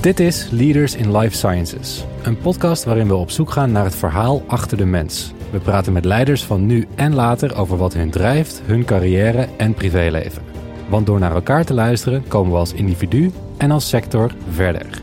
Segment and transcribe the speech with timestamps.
[0.00, 3.94] Dit is Leaders in Life Sciences, een podcast waarin we op zoek gaan naar het
[3.94, 5.32] verhaal achter de mens.
[5.50, 9.74] We praten met leiders van nu en later over wat hun drijft, hun carrière en
[9.74, 10.42] privéleven.
[10.88, 15.02] Want door naar elkaar te luisteren komen we als individu en als sector verder.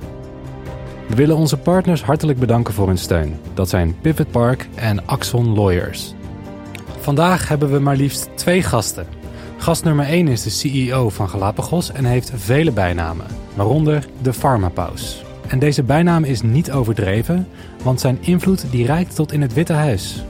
[1.07, 3.39] We willen onze partners hartelijk bedanken voor hun steun.
[3.53, 6.13] Dat zijn Pivot Park en Axon Lawyers.
[6.99, 9.05] Vandaag hebben we maar liefst twee gasten.
[9.57, 13.25] Gast nummer 1 is de CEO van Galapagos en heeft vele bijnamen,
[13.55, 15.23] waaronder de Pharmapaus.
[15.47, 17.47] En deze bijnaam is niet overdreven,
[17.83, 20.23] want zijn invloed die reikt tot in het Witte Huis.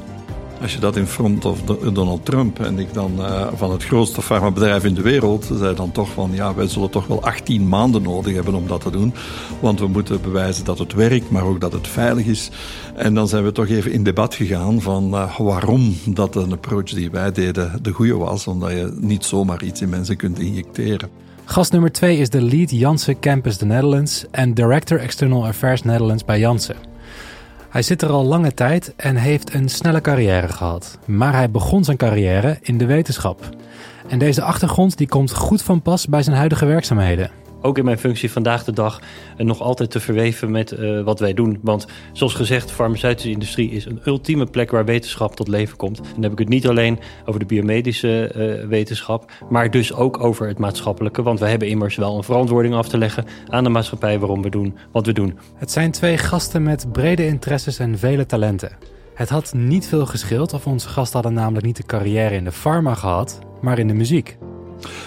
[0.62, 1.62] Als je dat in front of
[1.94, 5.92] Donald Trump en ik dan uh, van het grootste farmabedrijf in de wereld, zei dan
[5.92, 9.14] toch van ja, wij zullen toch wel 18 maanden nodig hebben om dat te doen.
[9.60, 12.50] Want we moeten bewijzen dat het werkt, maar ook dat het veilig is.
[12.96, 16.90] En dan zijn we toch even in debat gegaan van uh, waarom dat een approach
[16.94, 18.48] die wij deden de goede was.
[18.48, 21.10] Omdat je niet zomaar iets in mensen kunt injecteren.
[21.48, 26.26] Gast nummer 2 is de lead Janssen Campus The Netherlands en Director External Affairs Netherlands
[26.26, 26.76] bij Janssen.
[27.70, 30.98] Hij zit er al lange tijd en heeft een snelle carrière gehad.
[31.06, 33.50] Maar hij begon zijn carrière in de wetenschap.
[34.08, 37.32] En deze achtergrond die komt goed van pas bij zijn huidige werkzaamheden
[37.66, 39.02] ook in mijn functie vandaag de dag
[39.38, 41.60] nog altijd te verweven met uh, wat wij doen.
[41.62, 45.98] Want zoals gezegd, de farmaceutische industrie is een ultieme plek waar wetenschap tot leven komt.
[45.98, 50.24] En dan heb ik het niet alleen over de biomedische uh, wetenschap, maar dus ook
[50.24, 51.24] over het maatschappelijke.
[51.24, 54.50] Want we hebben immers wel een verantwoording af te leggen aan de maatschappij waarom we
[54.50, 55.40] doen wat we doen.
[55.56, 58.78] Het zijn twee gasten met brede interesses en vele talenten.
[59.14, 62.52] Het had niet veel geschild of onze gasten hadden namelijk niet de carrière in de
[62.52, 64.38] pharma gehad, maar in de muziek.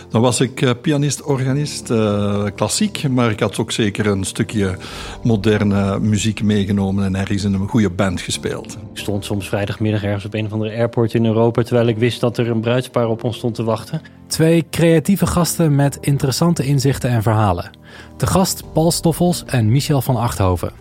[0.08, 4.76] Dan was ik eh, pianist, organist, uh, klassiek, maar ik had ook zeker een stukje
[5.22, 8.78] moderne muziek meegenomen en ergens in een goede band gespeeld.
[8.92, 12.20] Ik stond soms vrijdagmiddag ergens op een of andere airport in Europa, terwijl ik wist
[12.20, 14.02] dat er een bruidspaar op ons stond te wachten.
[14.26, 17.70] Twee creatieve gasten met interessante inzichten en verhalen.
[18.16, 20.72] De gast Paul Stoffels en Michel van Achthoven.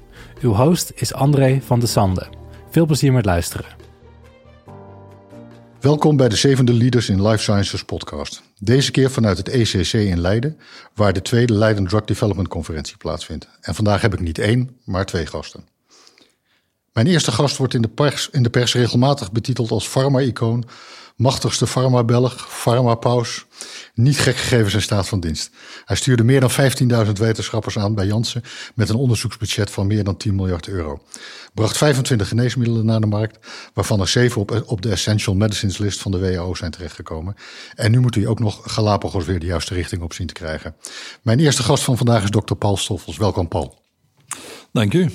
[0.41, 2.27] Uw host is André van de Sande.
[2.69, 3.86] Veel plezier met luisteren.
[5.81, 8.41] Welkom bij de zevende Leaders in Life Sciences podcast.
[8.59, 10.59] Deze keer vanuit het ECC in Leiden,
[10.93, 13.47] waar de tweede Leiden Drug Development Conferentie plaatsvindt.
[13.61, 15.67] En vandaag heb ik niet één, maar twee gasten.
[16.93, 20.63] Mijn eerste gast wordt in de pers, in de pers regelmatig betiteld als pharma-icoon,
[21.17, 23.45] machtigste pharma-Belg, pharma-paus,
[23.93, 25.49] niet gek gegevens in staat van dienst.
[25.85, 26.51] Hij stuurde meer dan
[27.05, 28.43] 15.000 wetenschappers aan bij Janssen
[28.75, 31.01] met een onderzoeksbudget van meer dan 10 miljard euro.
[31.53, 36.01] Bracht 25 geneesmiddelen naar de markt, waarvan er 7 op, op de Essential Medicines list
[36.01, 37.35] van de WHO zijn terechtgekomen.
[37.75, 40.75] En nu moet hij ook nog Galapagos weer de juiste richting op zien te krijgen.
[41.21, 43.17] Mijn eerste gast van vandaag is dokter Paul Stoffels.
[43.17, 43.77] Welkom Paul.
[44.71, 45.11] Dank u.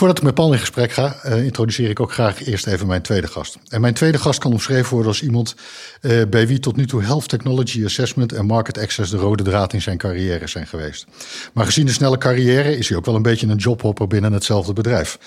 [0.00, 3.02] Voordat ik met Paul in gesprek ga, uh, introduceer ik ook graag eerst even mijn
[3.02, 3.58] tweede gast.
[3.68, 5.54] En mijn tweede gast kan omschreven worden als iemand
[6.00, 9.72] uh, bij wie tot nu toe Health Technology Assessment en Market Access de rode draad
[9.72, 11.06] in zijn carrière zijn geweest.
[11.52, 14.72] Maar gezien de snelle carrière is hij ook wel een beetje een jobhopper binnen hetzelfde
[14.72, 15.18] bedrijf.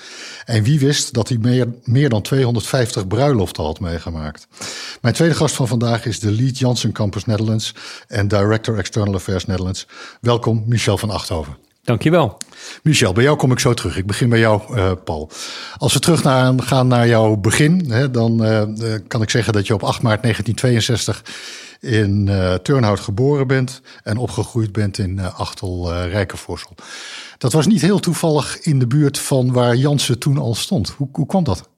[0.46, 4.48] En wie wist dat hij meer, meer dan 250 bruiloften had meegemaakt.
[5.02, 7.76] Mijn tweede gast van vandaag is de Lead Janssen Campus Netherlands
[8.08, 9.88] en Director External Affairs Netherlands.
[10.22, 11.63] Welkom, Michel van Achthoven.
[11.84, 12.38] Dankjewel.
[12.84, 13.98] Michel, bij jou kom ik zo terug.
[13.98, 15.30] Ik begin bij jou, uh, Paul.
[15.78, 19.68] Als we terug naar, gaan naar jouw begin, hè, dan uh, kan ik zeggen dat
[19.68, 21.24] je op 8 maart 1962
[21.80, 22.30] in
[22.62, 26.76] Turnhout geboren bent en opgegroeid bent in Achtel Rijkenvorsel.
[27.38, 30.90] Dat was niet heel toevallig in de buurt van waar Jansen toen al stond.
[30.90, 31.70] Hoe, hoe kwam dat?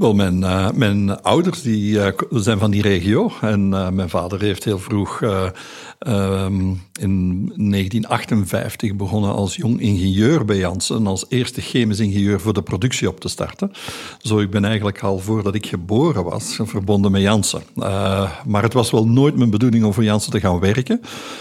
[0.00, 3.32] Wel, mijn, uh, mijn ouders die, uh, zijn van die regio.
[3.40, 10.56] En uh, mijn vader heeft heel vroeg um, in 1958 begonnen als jong ingenieur bij
[10.56, 11.06] Janssen.
[11.06, 13.72] Als eerste chemisch ingenieur voor de productie op te starten.
[14.18, 17.62] Zo, ik ben eigenlijk al voordat ik geboren was verbonden met Janssen.
[18.46, 21.00] maar het was wel nooit mijn bedoeling om voor Janssen te gaan werken.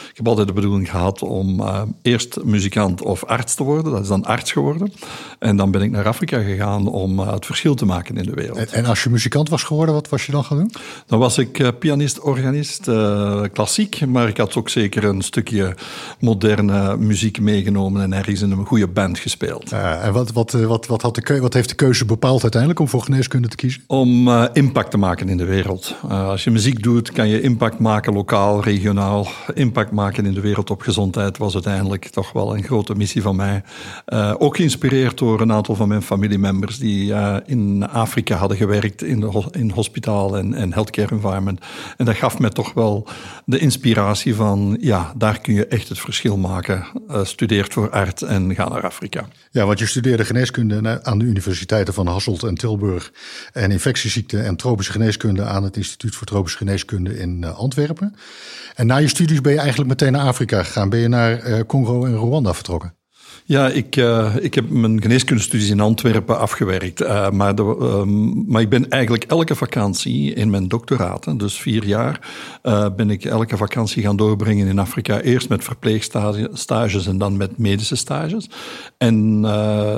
[0.09, 1.63] Ik heb altijd de bedoeling gehad om
[2.01, 3.91] eerst muzikant of arts te worden.
[3.91, 4.93] Dat is dan arts geworden.
[5.39, 8.48] En dan ben ik naar Afrika gegaan om het verschil te maken in de wereld.
[8.55, 10.71] En, en, als je muzikant was geworden, wat was je dan gaan doen?
[11.05, 14.05] Dan was ik uh, pianist, organist, uh, klassiek.
[14.07, 15.75] Maar ik had ook zeker een stukje
[16.19, 19.74] moderne muziek meegenomen en ergens in een goede band gespeeld.
[19.74, 22.88] Uh, en wat, wat, wat, wat, had de wat heeft de keuze bepaald uiteindelijk om
[22.88, 23.83] voor geneeskunde te kiezen?
[23.88, 25.95] Om impact te maken in de wereld.
[26.09, 29.27] als je muziek doet, kan je impact maken lokaal, regionaal.
[29.53, 33.35] Impact maken in de wereld op gezondheid was uiteindelijk toch wel een grote missie van
[33.35, 33.63] mij.
[34.38, 37.13] ook geïnspireerd door een aantal van mijn familiemembers die
[37.45, 41.59] in Afrika hadden gewerkt in, de, in hospitaal en, en healthcare environment.
[41.97, 43.07] En dat gaf me toch wel
[43.45, 46.85] de inspiratie van, ja, daar kun je echt het verschil maken.
[47.09, 49.27] Uh, studeer voor arts en ga naar Afrika.
[49.51, 53.11] Ja, want je studeerde geneeskunde aan de universiteiten van Hasselt en Tilburg.
[53.53, 58.15] En infectieziekten en tropische geneeskunde aan het Instituut voor Tropische Geneeskunde in uh, Antwerpen.
[58.75, 60.89] En na je studies ben je eigenlijk meteen naar Afrika gegaan.
[60.89, 62.99] Ben je naar uh, Congo en Rwanda vertrokken?
[63.50, 67.01] Ja, ik, uh, ik heb mijn geneeskundestudies in Antwerpen afgewerkt.
[67.01, 71.86] Uh, maar, de, um, maar ik ben eigenlijk elke vakantie in mijn doctoraat, dus vier
[71.86, 72.19] jaar,
[72.63, 75.22] uh, ben ik elke vakantie gaan doorbrengen in Afrika.
[75.22, 78.50] Eerst met verpleegstages en dan met medische stages.
[78.98, 79.46] En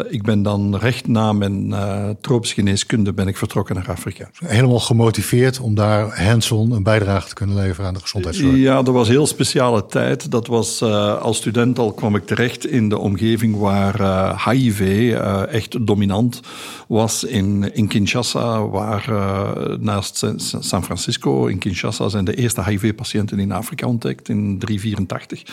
[0.09, 1.75] ik ben dan recht na mijn
[2.21, 4.30] tropische geneeskunde ben ik vertrokken naar Afrika.
[4.45, 8.56] Helemaal gemotiveerd om daar hands-on een bijdrage te kunnen leveren aan de gezondheidszorg?
[8.56, 10.31] Ja, dat was een heel speciale tijd.
[10.31, 10.81] Dat was,
[11.21, 16.39] als student al kwam ik terecht in de omgeving waar uh, HIV uh, echt dominant
[16.88, 20.25] was in, in Kinshasa, waar uh, naast
[20.59, 25.43] San Francisco, in Kinshasa zijn de eerste HIV-patiënten in Afrika ontdekt in 384.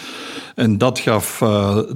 [0.54, 1.38] En dat gaf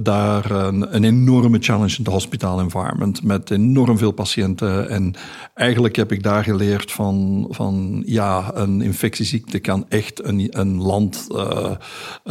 [0.01, 4.89] daar een, een, enorme challenge in de hospitaal environment met enorm veel patiënten.
[4.89, 5.13] En
[5.53, 11.27] eigenlijk heb ik daar geleerd van, van ja, een infectieziekte kan echt een, een land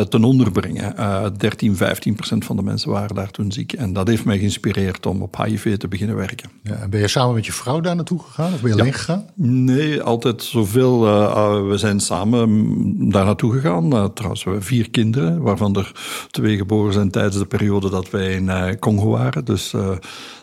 [0.08, 0.94] ten onder brengen.
[1.38, 5.22] 13, 15 procent van de mensen waren daar toen En dat heeft mij geïnspireerd om
[5.22, 6.50] op HIV te beginnen werken.
[6.62, 8.92] Ja, en ben je samen met je vrouw daar naartoe gegaan of ben je alleen
[8.92, 9.26] gegaan?
[9.34, 11.06] Nee, altijd zoveel.
[11.06, 13.94] Uh, we zijn samen daar naartoe gegaan.
[13.94, 15.92] Uh, trouwens, we hebben vier kinderen, waarvan er
[16.30, 19.44] twee geboren zijn tijdens de periode dat wij in uh, Congo waren.
[19.44, 19.70] Dus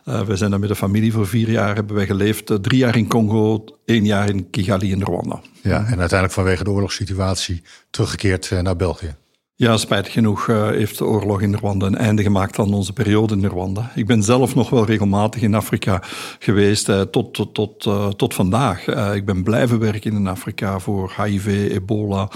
[0.04, 2.64] we zijn daar met de familie voor vier jaar hebben wij geleefd.
[2.64, 5.42] drie jaar in Congo, één jaar in Kigali in Rwanda.
[5.62, 9.16] Ja, en uiteindelijk vanwege de oorlogssituatie teruggekeerd naar België.
[9.60, 13.36] Ja, spijtig genoeg uh, heeft de oorlog in Rwanda een einde gemaakt aan onze periode
[13.36, 13.92] in Rwanda.
[13.96, 16.02] Ik ben zelf nog wel regelmatig in Afrika
[16.40, 18.88] geweest uh, tot, tot, tot, uh, tot vandaag.
[19.16, 22.30] ik ben blijven werken in Afrika voor HIV, ebola,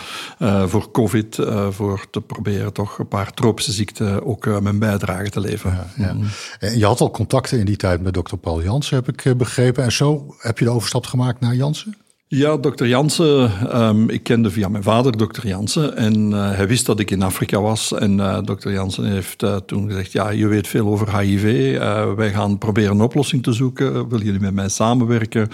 [0.65, 1.39] voor covid,
[1.69, 5.87] voor te proberen toch een paar tropische ziekten ook mijn bijdrage te leveren.
[5.95, 6.13] Ja, ja.
[6.13, 6.23] Mm.
[6.79, 9.83] Je had al contacten in die tijd met dokter Paul Jansen, heb ik begrepen.
[9.83, 12.02] En zo heb je de overstap gemaakt naar Jansen?
[12.35, 13.51] Ja, dokter Jansen,
[13.81, 17.21] um, ik kende via mijn vader dokter Jansen en uh, hij wist dat ik in
[17.21, 17.91] Afrika was.
[17.91, 21.77] En uh, dokter Jansen heeft uh, toen gezegd, ja, je weet veel over HIV,
[22.15, 25.50] wij gaan proberen een oplossing te zoeken, willen jullie met mij samenwerken?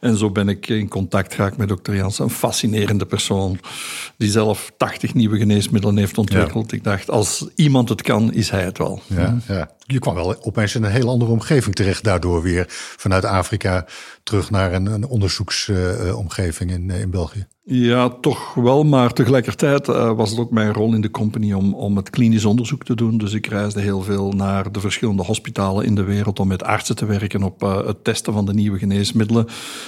[0.00, 3.58] En zo ben ik in contact geraakt met dokter Jansen, een fascinerende persoon,
[4.16, 6.72] die zelf 80 nieuwe geneesmiddelen heeft ontwikkeld.
[6.72, 9.00] Ik dacht, als iemand het kan, is hij het wel.
[9.06, 9.70] Ja, ja.
[9.90, 13.86] Je kwam wel opeens in een heel andere omgeving terecht, daardoor weer vanuit Afrika
[14.22, 17.46] terug naar een, een onderzoeksomgeving in, in België.
[17.70, 21.74] Ja, toch wel, maar tegelijkertijd uh, was het ook mijn rol in de company om,
[21.74, 23.18] om het klinisch onderzoek te doen.
[23.18, 26.96] Dus ik reisde heel veel naar de verschillende hospitalen in de wereld om met artsen
[26.96, 29.46] te werken op uh, het testen van de nieuwe geneesmiddelen,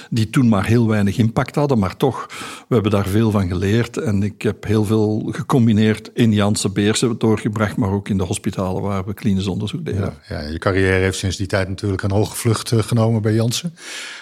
[0.09, 1.79] die toen maar heel weinig impact hadden.
[1.79, 2.25] Maar toch,
[2.67, 7.17] we hebben daar veel van geleerd en ik heb heel veel gecombineerd in Janssen Beersen
[7.17, 10.13] doorgebracht, maar ook in de hospitalen waar we klinisch onderzoek deden.
[10.27, 13.33] Ja, ja je carrière heeft sinds die tijd natuurlijk een hoge vlucht uh, genomen bij
[13.33, 13.73] Janssen.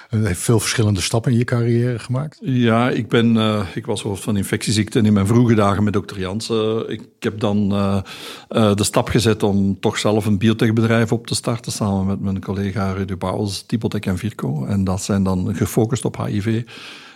[0.09, 2.38] Heeft veel verschillende stappen in je carrière gemaakt.
[2.41, 6.19] Ja, ik ben uh, ik was hoofd van infectieziekten in mijn vroege dagen met dokter
[6.19, 6.89] Jansen.
[6.89, 8.01] Ik heb dan uh,
[8.50, 12.91] de stap gezet om toch zelf een biotechbedrijf op te starten samen met mijn collega
[12.91, 14.65] Rudy Bouwels, Typotech en Virco.
[14.65, 16.63] En dat zijn dan gefocust op HIV.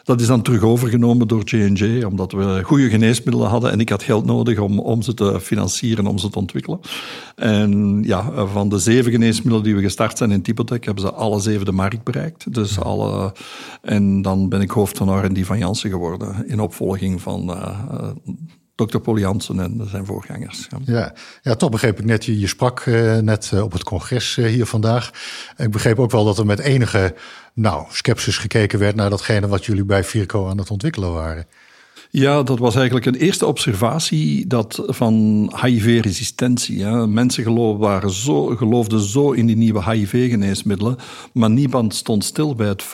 [0.03, 4.03] Dat is dan terug overgenomen door J&J, omdat we goede geneesmiddelen hadden en ik had
[4.03, 6.79] geld nodig om, om ze te financieren, om ze te ontwikkelen.
[7.35, 11.39] En ja, van de zeven geneesmiddelen die we gestart zijn in Typotech, hebben ze alle
[11.39, 12.53] zeven de markt bereikt.
[12.53, 13.33] Dus alle,
[13.81, 17.50] en dan ben ik hoofd van R&D van Janssen geworden, in opvolging van...
[17.50, 18.09] Uh,
[18.75, 18.97] Dr.
[18.97, 20.67] Paul Jansen en zijn voorgangers.
[20.85, 24.38] Ja, ja, toch begreep ik net, je, je sprak uh, net uh, op het congres
[24.38, 25.12] uh, hier vandaag.
[25.57, 27.15] Ik begreep ook wel dat er met enige
[27.53, 31.45] nou, sceptisch gekeken werd naar datgene wat jullie bij Virco aan het ontwikkelen waren.
[32.15, 36.86] Ja, dat was eigenlijk een eerste observatie dat van HIV-resistentie.
[37.08, 40.98] Mensen geloofden, waren zo, geloofden zo in die nieuwe HIV-geneesmiddelen,
[41.32, 42.86] maar niemand stond stil bij het,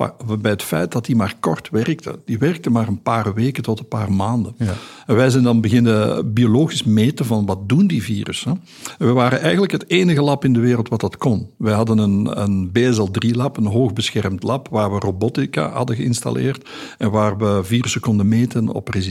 [0.41, 2.19] bij het feit dat die maar kort werkte.
[2.25, 4.55] Die werkte maar een paar weken tot een paar maanden.
[4.57, 4.73] Ja.
[5.05, 8.61] En wij zijn dan beginnen biologisch meten van wat doen die virussen.
[8.97, 11.49] we waren eigenlijk het enige lab in de wereld wat dat kon.
[11.57, 17.37] Wij hadden een, een BSL-3-lab, een hoogbeschermd lab, waar we robotica hadden geïnstalleerd en waar
[17.37, 19.07] we virussen konden meten op resistentie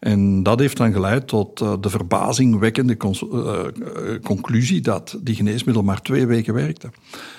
[0.00, 2.96] En dat heeft dan geleid tot uh, de verbazingwekkende
[3.32, 3.60] uh,
[4.22, 6.90] conclusie dat die geneesmiddel maar twee weken werkte.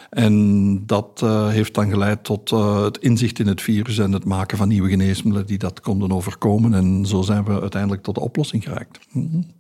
[0.10, 4.68] En dat heeft dan geleid tot het inzicht in het virus en het maken van
[4.68, 6.74] nieuwe geneesmiddelen die dat konden overkomen.
[6.74, 9.00] En zo zijn we uiteindelijk tot de oplossing geraakt.
[9.12, 9.56] Mm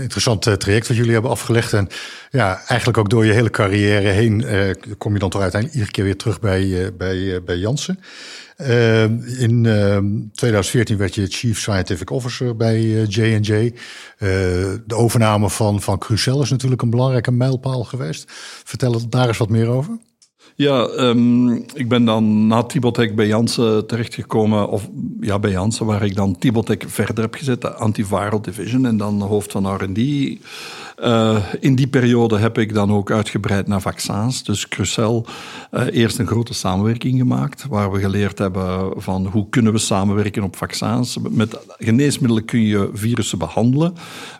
[0.00, 1.72] interessant traject wat jullie hebben afgelegd.
[1.72, 1.88] En
[2.30, 4.44] ja, eigenlijk ook door je hele carrière heen
[4.98, 6.88] kom je dan toch uiteindelijk iedere keer weer terug bij, uh,
[7.44, 7.56] bij,
[8.60, 9.38] uh, Janssen.
[9.38, 13.72] in 2014 werd je Chief Scientific Officer bij J&J.
[14.86, 18.24] de overname van, van Crucell is natuurlijk een belangrijke mijlpaal geweest.
[18.64, 19.98] Vertel daar eens wat meer over.
[20.60, 24.88] Ja, um, ik ben dan na Tibotec bij Janssen terechtgekomen, of
[25.20, 29.22] ja, bij Janssen, waar ik dan Tibotec verder heb gezet, de antiviral division, en dan
[29.22, 29.98] hoofd van R&D.
[31.04, 34.44] Uh, in die periode heb ik dan ook uitgebreid naar vaccins.
[34.44, 35.26] Dus Crucel
[35.72, 40.42] uh, eerst een grote samenwerking gemaakt, waar we geleerd hebben van hoe kunnen we samenwerken
[40.42, 41.18] op vaccins.
[41.30, 43.94] Met geneesmiddelen kun je virussen behandelen.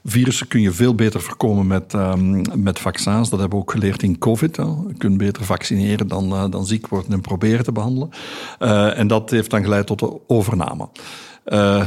[0.05, 3.31] Virussen kun je veel beter voorkomen met, um, met vaccins.
[3.31, 4.57] Dat hebben we ook geleerd in COVID.
[4.57, 4.63] Hè.
[4.63, 8.11] Je kunt beter vaccineren dan, uh, dan ziek worden en proberen te behandelen.
[8.97, 10.89] en dat heeft dan geleid tot de overname.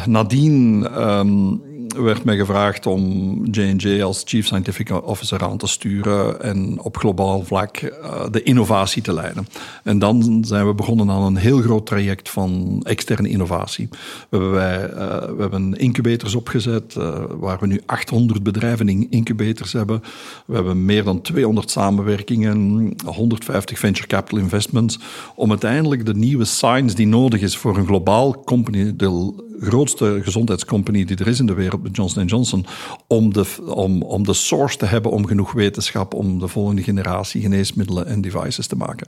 [0.05, 1.61] nadien um,
[1.97, 7.43] werd mij gevraagd om J&J als Chief Scientific Officer aan te sturen en op globaal
[7.43, 9.47] vlak uh, de innovatie te leiden.
[9.83, 13.89] En dan zijn we begonnen aan een heel groot traject van externe innovatie.
[13.89, 13.97] We
[14.29, 19.73] hebben, wij, uh, we hebben incubators opgezet, uh, waar we nu 800 bedrijven in incubators
[19.73, 20.03] hebben.
[20.45, 24.99] We hebben meer dan 200 samenwerkingen, 150 venture capital investments,
[25.35, 29.33] om uiteindelijk de nieuwe science die nodig is voor een globaal company, de
[29.63, 32.65] grootste gezondheidscompany die er is in de wereld, Johnson Johnson,
[33.07, 37.41] om de, om, om de source te hebben om genoeg wetenschap om de volgende generatie
[37.41, 39.07] geneesmiddelen en devices te maken.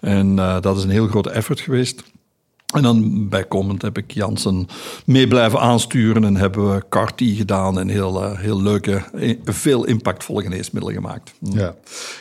[0.00, 2.02] En uh, dat is een heel grote effort geweest.
[2.74, 4.66] En dan bijkomend heb ik Jansen
[5.06, 9.02] mee blijven aansturen en hebben we CAR-T gedaan en heel, uh, heel leuke,
[9.44, 11.34] veel impactvolle geneesmiddelen gemaakt.
[11.40, 11.74] Ja,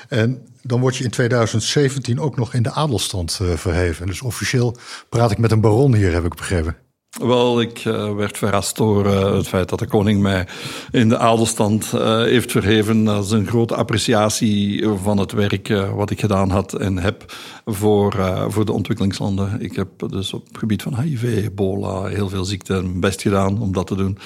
[0.10, 4.08] en dan word je in 2017 ook nog in de adelstand verheven.
[4.08, 4.76] Dus officieel
[5.10, 6.76] praat ik met een baron hier, heb ik begrepen.
[7.20, 10.48] Wel, ik uh, werd verrast door uh, het feit dat de koning mij
[10.92, 13.04] in de adelstand uh, heeft verheven.
[13.04, 17.34] Dat is een grote appreciatie van het werk wat ik gedaan had en heb
[17.66, 18.16] voor,
[18.48, 19.62] voor de ontwikkelingslanden.
[19.62, 23.62] Ik heb dus op het gebied van HIV, ebola, heel veel ziekten mijn best gedaan
[23.62, 24.18] om dat te doen.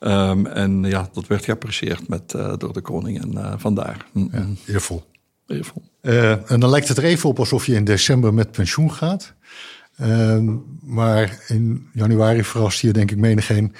[0.00, 4.06] Um, en ja, dat werd geapprecieerd met, door de koning en vandaar.
[4.12, 5.02] Ja, eervol.
[5.46, 5.82] Eervol.
[6.46, 9.34] en dan lijkt het er even op alsof je in december met pensioen gaat.
[10.00, 10.38] Uh,
[10.82, 13.74] maar in januari verrast je denk ik menigeen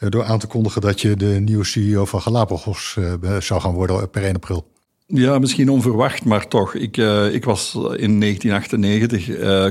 [0.00, 3.74] uh, door aan te kondigen dat je de nieuwe CEO van Galapagos uh, zou gaan
[3.74, 4.66] worden per 1 april.
[5.06, 6.74] Ja, misschien onverwacht, maar toch.
[6.74, 6.96] Ik,
[7.32, 9.66] ik was in 1998 uh,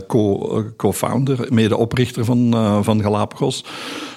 [0.78, 2.52] co-founder, co mede-oprichter van,
[2.84, 3.66] van Galapagos.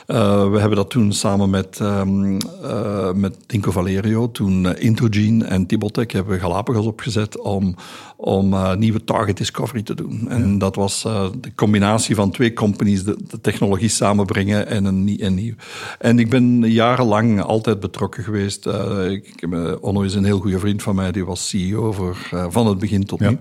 [0.08, 5.44] Uh, we hebben dat toen samen met, um, uh, met Dinko Valerio, toen uh, Introgene
[5.44, 7.74] en Tibotec hebben we Galapagos opgezet om,
[8.16, 10.26] om nieuwe target discovery te doen.
[10.28, 10.58] En ja.
[10.58, 11.02] dat was
[11.40, 15.54] de combinatie van twee companies, de, de technologie samenbrengen en een, een nieuw.
[15.98, 18.66] En ik ben jarenlang altijd betrokken geweest.
[19.10, 19.48] Ik,
[19.80, 22.16] Onno is een heel goede vriend van mij, die was CEO voor,
[22.48, 23.30] van het begin tot ja.
[23.30, 23.38] nu.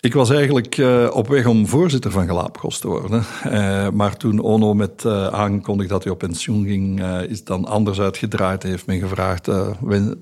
[0.00, 3.24] Ik was eigenlijk uh, op weg om voorzitter van Galapagos te worden.
[3.46, 8.00] Uh, maar toen Ono met uh, aankondigde dat hij op pensioen ging, is dan anders
[8.00, 8.62] uitgedraaid.
[8.62, 9.46] Hij heeft me gevraagd,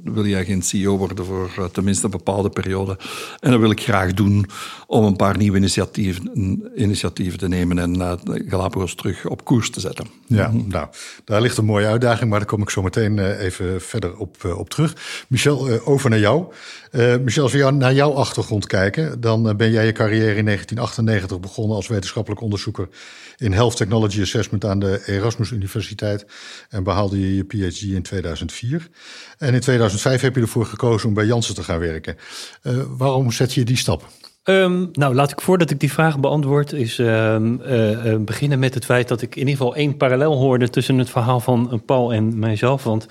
[0.04, 2.98] wil jij geen CEO worden voor tenminste een bepaalde periode?
[3.40, 4.46] En dat wil ik graag doen
[4.86, 8.18] om een paar nieuwe initiatieven, initiatieven te nemen en
[8.48, 10.06] Galapagos terug op koers te zetten.
[10.26, 10.86] Ja, nou,
[11.24, 14.70] daar ligt een mooie uitdaging, maar daar kom ik zo meteen even verder op, op
[14.70, 15.24] terug.
[15.28, 16.46] Michel, over naar jou.
[16.96, 21.40] Michel, als we naar jouw achtergrond kijken, dan ben ben jij je carrière in 1998
[21.40, 22.88] begonnen als wetenschappelijk onderzoeker
[23.36, 26.26] in Health Technology Assessment aan de Erasmus Universiteit
[26.68, 28.88] en behaalde je je PhD in 2004.
[29.38, 32.16] En in 2005 heb je ervoor gekozen om bij Janssen te gaan werken.
[32.62, 34.08] Uh, waarom zet je die stap?
[34.44, 37.36] Um, nou, laat ik voordat ik die vraag beantwoord, is uh,
[38.18, 41.40] beginnen met het feit dat ik in ieder geval één parallel hoorde tussen het verhaal
[41.40, 42.84] van Paul en mijzelf.
[42.84, 43.06] Want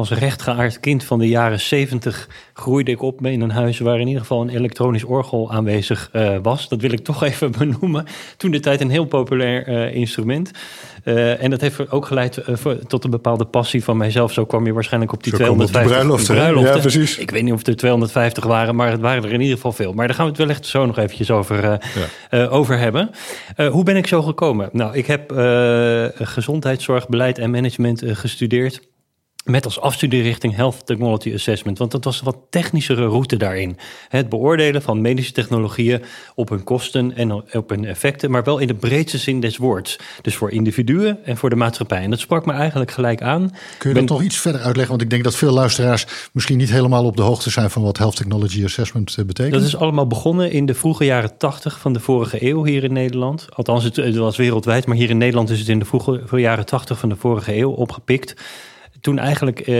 [0.00, 4.06] als rechtgeaard kind van de jaren 70 groeide ik op in een huis waar in
[4.06, 6.68] ieder geval een elektronisch orgel aanwezig uh, was.
[6.68, 8.06] Dat wil ik toch even benoemen.
[8.36, 10.50] Toen de tijd een heel populair uh, instrument.
[11.04, 12.44] Uh, en dat heeft ook geleid
[12.86, 14.32] tot een bepaalde passie van mijzelf.
[14.32, 16.34] Zo kwam je waarschijnlijk op die Zo 250 bruiloften.
[16.34, 16.74] bruiloften.
[16.74, 17.18] Ja, precies.
[17.18, 19.92] Ik weet niet of er 250 waren, maar het waren er in ieder geval veel.
[19.92, 21.78] Maar daar gaan we het wel echt zo nog eventjes over,
[22.30, 22.46] ja.
[22.46, 23.10] over hebben.
[23.70, 24.68] hoe ben ik zo gekomen?
[24.72, 25.32] Nou, ik heb
[26.14, 28.80] gezondheidszorg, beleid en management gestudeerd.
[29.44, 31.78] Met als afstudierichting Health Technology Assessment.
[31.78, 33.76] Want dat was een wat technischere route daarin.
[34.08, 36.02] Het beoordelen van medische technologieën
[36.34, 38.30] op hun kosten en op hun effecten.
[38.30, 39.98] Maar wel in de breedste zin des woords.
[40.22, 42.02] Dus voor individuen en voor de maatschappij.
[42.02, 43.50] En dat sprak me eigenlijk gelijk aan.
[43.78, 44.06] Kun je ben...
[44.06, 44.90] dat nog iets verder uitleggen?
[44.90, 47.98] Want ik denk dat veel luisteraars misschien niet helemaal op de hoogte zijn van wat
[47.98, 49.54] Health Technology Assessment eh, betekent.
[49.54, 52.92] Dat is allemaal begonnen in de vroege jaren 80 van de vorige eeuw hier in
[52.92, 53.46] Nederland.
[53.54, 54.86] Althans, het was wereldwijd.
[54.86, 57.70] Maar hier in Nederland is het in de vroege jaren 80 van de vorige eeuw
[57.70, 58.34] opgepikt
[59.00, 59.76] toen eigenlijk uh,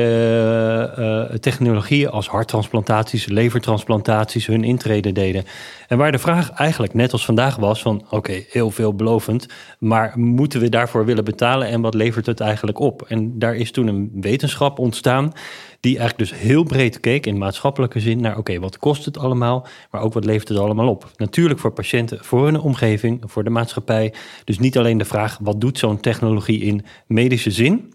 [0.99, 5.45] uh, technologieën als harttransplantaties, levertransplantaties hun intrede deden.
[5.89, 9.47] En waar de vraag eigenlijk net als vandaag was van oké, okay, heel veelbelovend,
[9.79, 13.03] maar moeten we daarvoor willen betalen en wat levert het eigenlijk op?
[13.03, 15.33] En daar is toen een wetenschap ontstaan
[15.81, 19.67] die eigenlijk dus heel breed keek in maatschappelijke zin naar oké, wat kost het allemaal,
[19.91, 21.11] maar ook wat levert het allemaal op?
[21.17, 24.15] Natuurlijk voor patiënten, voor hun omgeving, voor de maatschappij.
[24.45, 27.93] Dus niet alleen de vraag wat doet zo'n technologie in medische zin,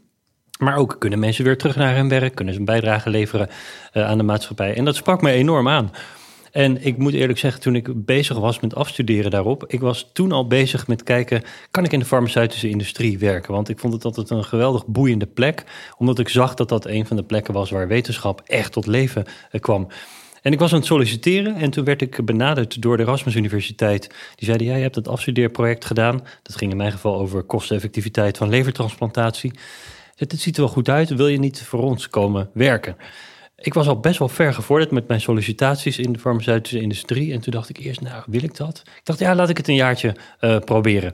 [0.59, 3.50] Maar ook kunnen mensen weer terug naar hun werk, kunnen ze een bijdrage leveren
[3.93, 4.75] uh, aan de maatschappij.
[4.75, 5.91] En dat sprak me enorm aan.
[6.51, 10.31] En ik moet eerlijk zeggen, toen ik bezig was met afstuderen daarop, ik was toen
[10.31, 13.53] al bezig met kijken, kan ik in de farmaceutische industrie werken?
[13.53, 15.63] Want ik vond het altijd een geweldig boeiende plek,
[15.97, 19.25] omdat ik zag dat dat een van de plekken was waar wetenschap echt tot leven
[19.51, 19.88] uh, kwam.
[20.41, 24.07] En ik was aan het solliciteren en toen werd ik benaderd door de Erasmus Universiteit.
[24.35, 26.24] Die zeiden, ja, je hebt het afstudeerproject gedaan.
[26.41, 29.51] Dat ging in mijn geval over kosteneffectiviteit van levertransplantatie.
[30.15, 32.98] Het ziet er wel goed uit, wil je niet voor ons komen werken?
[33.57, 37.34] Ik was al best wel ver gevorderd met mijn sollicitaties in de farmaceutische industrie.
[37.34, 38.81] En toen dacht ik eerst, nou, wil ik dat?
[38.86, 41.13] Ik dacht, ja, laat ik het een jaartje uh, proberen.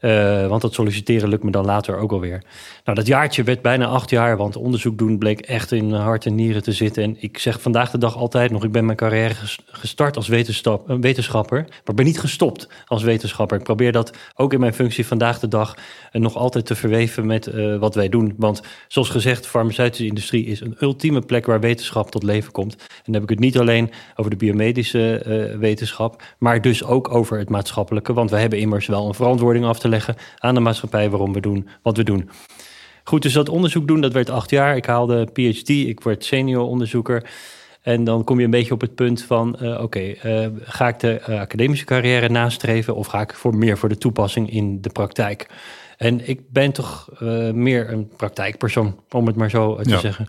[0.00, 2.42] Uh, want dat solliciteren lukt me dan later ook alweer.
[2.84, 6.34] Nou, dat jaartje werd bijna acht jaar, want onderzoek doen bleek echt in hart en
[6.34, 7.02] nieren te zitten.
[7.02, 9.34] En ik zeg vandaag de dag altijd nog, ik ben mijn carrière
[9.66, 13.58] gestart als wetenschapper, maar ben niet gestopt als wetenschapper.
[13.58, 15.74] Ik probeer dat ook in mijn functie vandaag de dag
[16.12, 18.34] uh, nog altijd te verweven met wat wij doen.
[18.36, 22.74] Want zoals gezegd, de farmaceutische industrie is een ultieme plek waar wetenschap tot leven komt.
[22.74, 27.38] En dan heb ik het niet alleen over de biomedische wetenschap, maar dus ook over
[27.38, 28.12] het maatschappelijke.
[28.12, 31.40] Want we hebben immers wel een verantwoording af te leggen aan de maatschappij waarom we
[31.40, 32.30] doen wat we doen.
[33.04, 34.76] Goed, dus dat onderzoek doen, dat werd acht jaar.
[34.76, 37.30] Ik haalde PhD, ik word senior onderzoeker.
[37.82, 40.88] En dan kom je een beetje op het punt van, uh, oké, okay, uh, ga
[40.88, 44.80] ik de uh, academische carrière nastreven of ga ik voor meer voor de toepassing in
[44.80, 45.46] de praktijk?
[45.96, 47.08] En ik ben toch
[47.52, 49.98] meer een praktijkpersoon, om het maar zo te ja.
[49.98, 50.28] zeggen.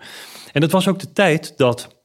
[0.52, 1.97] En dat was ook de tijd dat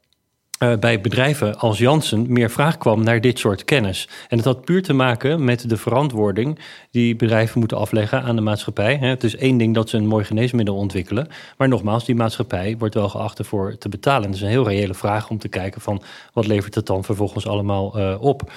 [0.62, 4.08] uh, bij bedrijven als Janssen meer vraag kwam naar dit soort kennis.
[4.28, 6.58] En dat had puur te maken met de verantwoording
[6.90, 8.96] die bedrijven moeten afleggen aan de maatschappij.
[8.96, 11.28] Het is één ding dat ze een mooi geneesmiddel ontwikkelen.
[11.56, 14.22] Maar nogmaals, die maatschappij wordt wel geacht ervoor te betalen.
[14.22, 16.02] En dat is een heel reële vraag om te kijken van
[16.32, 18.52] wat levert het dan vervolgens allemaal uh, op.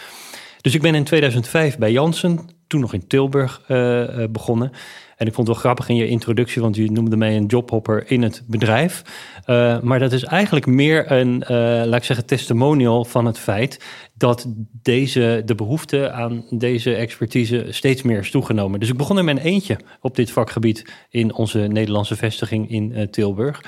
[0.62, 4.72] Dus ik ben in 2005 bij Janssen, toen nog in Tilburg, uh, begonnen.
[5.16, 8.12] En ik vond het wel grappig in je introductie, want je noemde mij een jobhopper
[8.12, 9.02] in het bedrijf.
[9.46, 11.48] Uh, maar dat is eigenlijk meer een, uh,
[11.86, 14.48] laat ik zeggen, testimonial van het feit dat
[14.82, 18.80] deze, de behoefte aan deze expertise steeds meer is toegenomen.
[18.80, 23.02] Dus ik begon in mijn eentje op dit vakgebied in onze Nederlandse vestiging in uh,
[23.02, 23.62] Tilburg.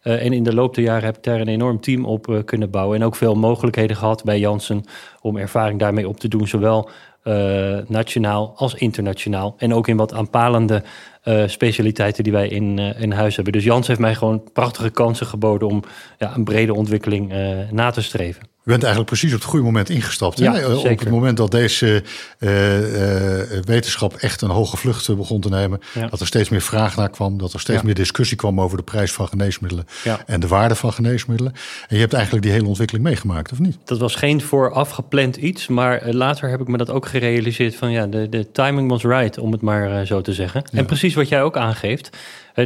[0.00, 3.00] En in de loop der jaren heb ik daar een enorm team op kunnen bouwen.
[3.00, 4.84] En ook veel mogelijkheden gehad bij Janssen
[5.20, 6.48] om ervaring daarmee op te doen.
[6.48, 6.90] Zowel
[7.24, 9.54] uh, nationaal als internationaal.
[9.58, 10.82] En ook in wat aanpalende
[11.24, 13.52] uh, specialiteiten die wij in, uh, in huis hebben.
[13.52, 15.82] Dus Jans heeft mij gewoon prachtige kansen geboden om
[16.18, 17.32] ja, een brede ontwikkeling
[17.70, 18.48] na te streven.
[18.70, 20.38] Bent eigenlijk precies op het goede moment ingestapt.
[20.38, 20.74] Ja, hè?
[20.74, 22.02] Op het moment dat deze
[22.38, 25.80] uh, uh, wetenschap echt een hoge vlucht begon te nemen.
[25.94, 26.06] Ja.
[26.06, 27.38] Dat er steeds meer vraag naar kwam.
[27.38, 27.84] Dat er steeds ja.
[27.84, 29.86] meer discussie kwam over de prijs van geneesmiddelen.
[30.26, 31.52] En de waarde van geneesmiddelen.
[31.88, 33.76] En je hebt eigenlijk die hele ontwikkeling meegemaakt, of niet?
[33.84, 35.66] Dat was geen vooraf gepland iets.
[35.66, 37.74] Maar later heb ik me dat ook gerealiseerd.
[37.74, 40.64] Van ja, de, de timing was right, om het maar zo te zeggen.
[40.72, 42.10] En precies wat jij ook aangeeft.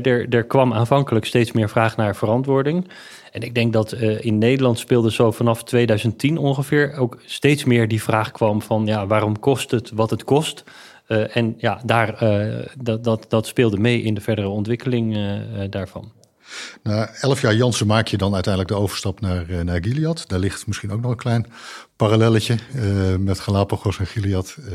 [0.01, 2.89] Er, er kwam aanvankelijk steeds meer vraag naar verantwoording.
[3.33, 7.89] En ik denk dat uh, in Nederland speelde zo vanaf 2010 ongeveer ook steeds meer
[7.89, 10.65] die vraag kwam van ja, waarom kost het wat het kost?
[11.09, 12.19] Uh, en ja, daar,
[12.79, 15.19] dat, dat, dat speelde mee in de verdere ontwikkeling
[15.71, 16.13] daarvan.
[16.83, 20.25] Na elf jaar Jansen maak je dan uiteindelijk de overstap naar, naar Gilead.
[20.27, 21.47] Daar ligt misschien ook nog een klein
[21.97, 22.83] parallelletje uh,
[23.17, 24.75] met Galapagos en Gilead uh,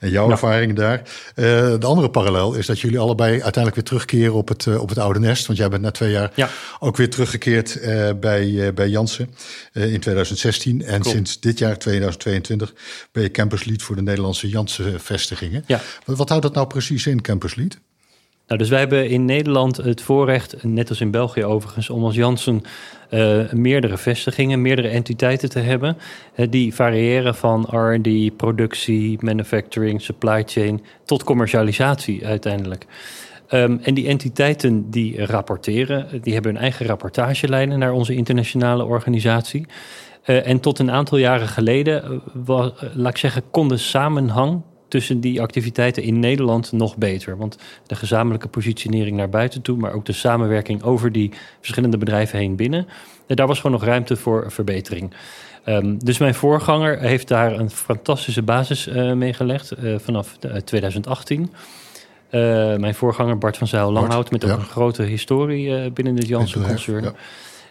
[0.00, 0.30] en jouw ja.
[0.30, 0.98] ervaring daar.
[0.98, 1.44] Uh,
[1.78, 5.18] de andere parallel is dat jullie allebei uiteindelijk weer terugkeren op het, op het oude
[5.18, 5.46] nest.
[5.46, 6.48] Want jij bent na twee jaar ja.
[6.78, 7.80] ook weer teruggekeerd
[8.20, 9.34] bij, bij Jansen
[9.72, 10.84] in 2016.
[10.84, 12.74] En sinds dit jaar, 2022,
[13.12, 15.64] ben je campuslead voor de Nederlandse Jansen-vestigingen.
[15.66, 15.80] Ja.
[16.04, 17.78] Wat, wat houdt dat nou precies in, campuslead?
[18.48, 22.14] Nou, dus wij hebben in Nederland het voorrecht, net als in België overigens, om als
[22.14, 22.62] Janssen
[23.10, 25.96] uh, meerdere vestigingen, meerdere entiteiten te hebben.
[26.36, 32.86] Uh, die variëren van RD, productie, manufacturing, supply chain tot commercialisatie uiteindelijk.
[33.50, 39.66] Um, en die entiteiten die rapporteren, die hebben hun eigen rapportagelijnen naar onze internationale organisatie.
[40.26, 45.20] Uh, en tot een aantal jaren geleden, was, laat ik zeggen, kon de samenhang tussen
[45.20, 47.36] die activiteiten in Nederland nog beter.
[47.36, 52.38] Want de gezamenlijke positionering naar buiten toe, maar ook de samenwerking over die verschillende bedrijven
[52.38, 52.88] heen binnen,
[53.26, 55.12] eh, daar was gewoon nog ruimte voor verbetering.
[55.66, 61.40] Um, dus mijn voorganger heeft daar een fantastische basis uh, mee gelegd uh, vanaf 2018.
[61.40, 61.50] Uh,
[62.76, 67.04] mijn voorganger Bart van Zijl Langhout, met ook een grote historie binnen het Janssen-concern.
[67.04, 67.12] Ja.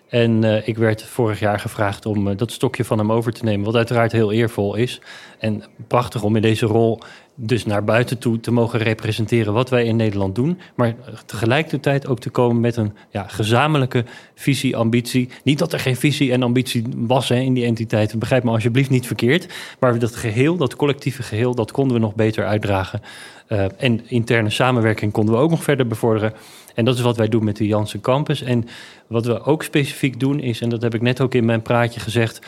[0.09, 3.43] En uh, ik werd vorig jaar gevraagd om uh, dat stokje van hem over te
[3.43, 5.01] nemen, wat uiteraard heel eervol is.
[5.39, 6.99] En prachtig om in deze rol
[7.39, 10.59] dus naar buiten toe te mogen representeren wat wij in Nederland doen.
[10.75, 15.29] Maar tegelijkertijd ook te komen met een ja, gezamenlijke visie, ambitie.
[15.43, 18.19] Niet dat er geen visie en ambitie was hè, in die entiteiten.
[18.19, 19.53] Begrijp me alsjeblieft niet verkeerd.
[19.79, 23.01] Maar dat geheel, dat collectieve geheel, dat konden we nog beter uitdragen.
[23.49, 26.33] Uh, en interne samenwerking konden we ook nog verder bevorderen.
[26.77, 28.41] En dat is wat wij doen met de Janssen Campus.
[28.41, 28.65] En
[29.07, 31.99] wat we ook specifiek doen is, en dat heb ik net ook in mijn praatje
[31.99, 32.39] gezegd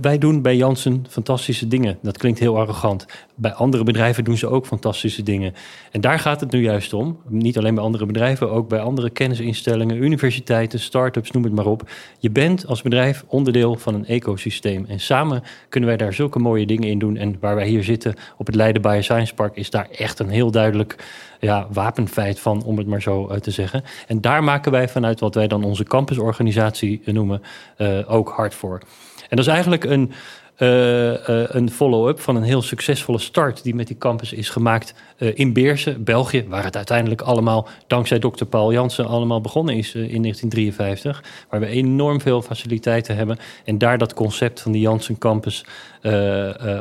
[0.00, 1.98] wij doen bij Janssen fantastische dingen.
[2.02, 3.06] Dat klinkt heel arrogant.
[3.34, 5.54] Bij andere bedrijven doen ze ook fantastische dingen.
[5.90, 7.20] En daar gaat het nu juist om.
[7.28, 11.90] Niet alleen bij andere bedrijven, ook bij andere kennisinstellingen, universiteiten, start-ups, noem het maar op.
[12.18, 14.84] Je bent als bedrijf onderdeel van een ecosysteem.
[14.88, 17.16] En samen kunnen wij daar zulke mooie dingen in doen.
[17.16, 20.50] En waar wij hier zitten op het Leiden Bioscience Park is daar echt een heel
[20.50, 20.96] duidelijk
[21.40, 23.84] ja, wapenfeit van, om het maar zo uh, te zeggen.
[24.06, 27.42] En daar maken wij vanuit wat wij dan onze campusorganisatie noemen,
[27.78, 28.80] uh, ook hard voor.
[29.28, 30.12] En dat is eigenlijk een,
[30.58, 34.94] uh, uh, een follow-up van een heel succesvolle start die met die campus is gemaakt
[35.18, 38.44] uh, in Beersen, België, waar het uiteindelijk allemaal dankzij Dr.
[38.44, 43.98] Paul Jansen allemaal begonnen is in 1953, waar we enorm veel faciliteiten hebben en daar
[43.98, 45.64] dat concept van die Jansen campus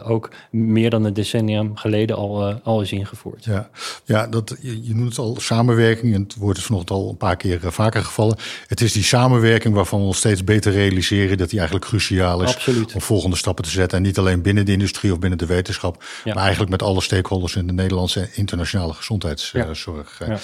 [0.04, 3.46] ook meer dan een decennium geleden al, al is ingevoerd.
[3.46, 3.70] Ja,
[4.04, 7.18] ja dat, je, je noemt het al samenwerking en het woord is vanochtend al een
[7.18, 8.38] paar keer vaker gevallen.
[8.68, 12.56] Het is die samenwerking waarvan we ons steeds beter realiseren dat die eigenlijk cruciaal is
[12.56, 12.94] Absoluut.
[12.94, 13.98] om volgende stappen te zetten.
[13.98, 16.34] En niet alleen binnen de industrie of binnen de wetenschap, ja.
[16.34, 20.20] maar eigenlijk met alle stakeholders in de Nederlandse en internationale gezondheidszorg.
[20.28, 20.38] Ja.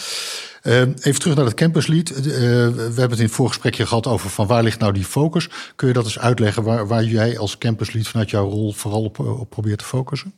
[0.63, 2.09] Uh, even terug naar het campuslied.
[2.09, 5.49] Uh, we hebben het in het voorgesprekje gehad over van waar ligt nou die focus.
[5.75, 9.19] Kun je dat eens uitleggen waar, waar jij als campuslied vanuit jouw rol vooral op,
[9.19, 10.33] op probeert te focussen?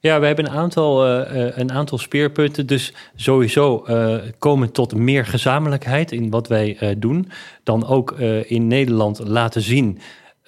[0.00, 2.66] Ja, we hebben een aantal, uh, een aantal speerpunten.
[2.66, 7.30] Dus sowieso uh, komen tot meer gezamenlijkheid in wat wij doen.
[7.62, 9.98] Dan ook in Nederland laten zien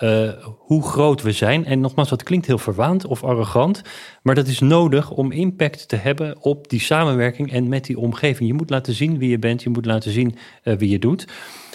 [0.03, 1.65] uh, hoe groot we zijn.
[1.65, 3.83] En nogmaals, dat klinkt heel verwaand of arrogant,
[4.23, 8.49] maar dat is nodig om impact te hebben op die samenwerking en met die omgeving.
[8.49, 11.29] Je moet laten zien wie je bent, je moet laten zien uh, wie je doet.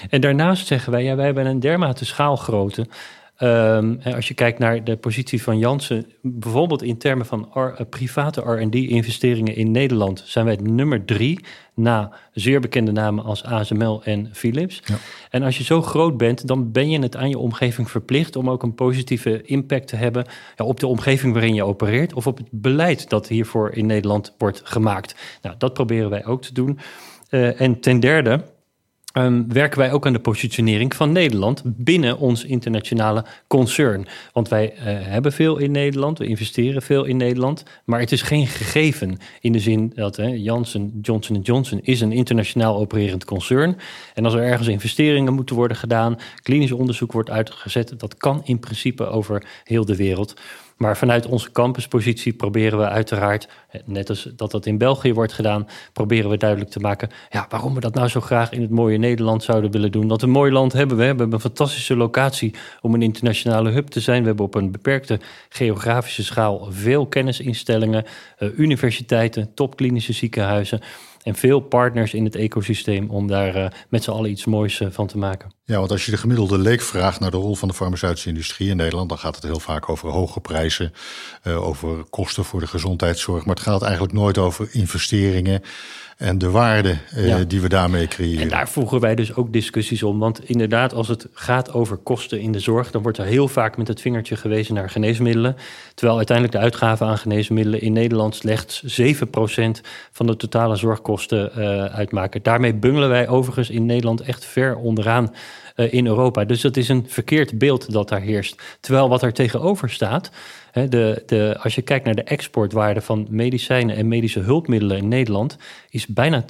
[0.10, 2.88] En daarnaast zeggen wij, ja, wij hebben een dermate schaalgrootte
[3.40, 7.80] Um, als je kijkt naar de positie van Janssen, bijvoorbeeld in termen van R, uh,
[7.90, 11.40] private RD-investeringen in Nederland, zijn wij nummer drie
[11.74, 14.82] na zeer bekende namen als ASML en Philips.
[14.86, 14.96] Ja.
[15.30, 18.50] En als je zo groot bent, dan ben je het aan je omgeving verplicht om
[18.50, 22.38] ook een positieve impact te hebben ja, op de omgeving waarin je opereert of op
[22.38, 25.16] het beleid dat hiervoor in Nederland wordt gemaakt.
[25.42, 26.80] Nou, dat proberen wij ook te doen.
[27.30, 28.44] Uh, en ten derde
[29.18, 34.08] um, werken wij ook aan de positionering van Nederland binnen ons internationale concern.
[34.34, 38.22] Want wij uh, hebben veel in Nederland, we investeren veel in Nederland, maar het is
[38.22, 43.78] geen gegeven in de zin dat hè, Janssen, Johnson Johnson is een internationaal opererend concern.
[44.14, 48.60] En als er ergens investeringen moeten worden gedaan, klinisch onderzoek wordt uitgezet, dat kan in
[48.60, 50.34] principe over heel de wereld.
[50.78, 53.48] Maar vanuit onze campuspositie proberen we uiteraard,
[53.86, 57.74] net als dat dat in België wordt gedaan, proberen we duidelijk te maken ja, waarom
[57.74, 60.08] we dat nou zo graag in het mooie Nederland zouden willen doen.
[60.08, 61.02] Want een mooi land hebben we.
[61.02, 64.22] We hebben een fantastische locatie om een internationale hub te zijn.
[64.22, 68.06] We hebben op een beperkte geografische schaal veel kennisinstellingen,
[68.40, 70.82] uh, universiteiten, topklinische ziekenhuizen
[71.24, 75.08] en veel partners in het ecosysteem om daar uh, met z'n allen iets moois van
[75.08, 75.57] te maken.
[75.68, 78.70] Ja, want als je de gemiddelde leek vraagt naar de rol van de farmaceutische industrie
[78.70, 80.94] in Nederland, dan gaat het heel vaak over hoge prijzen,
[81.44, 83.46] uh, over kosten voor de gezondheidszorg.
[83.46, 85.62] Maar het gaat eigenlijk nooit over investeringen
[86.18, 87.44] en de waarde uh, ja.
[87.44, 88.42] die we daarmee creëren.
[88.42, 90.20] En daar voegen wij dus ook discussies om.
[90.20, 93.78] Want inderdaad, als het gaat over kosten in de zorg, dan wordt er heel vaak
[93.78, 95.56] met het vingertje gewezen naar geneesmiddelen.
[95.94, 99.06] Terwijl uiteindelijk de uitgaven aan geneesmiddelen in Nederland slechts 7%
[100.12, 102.44] van de totale zorgkosten uh, uitmaken.
[102.44, 105.34] Daarmee bungelen wij overigens in Nederland echt ver onderaan
[105.78, 106.46] in Europa.
[106.46, 108.62] Dus dat is een verkeerd beeld dat daar heerst.
[108.80, 110.32] Terwijl wat er tegenover staat,
[110.86, 115.58] de, de, als je kijkt naar de exportwaarde van medicijnen en medische hulpmiddelen in Nederland,
[115.90, 116.46] is bijna 10%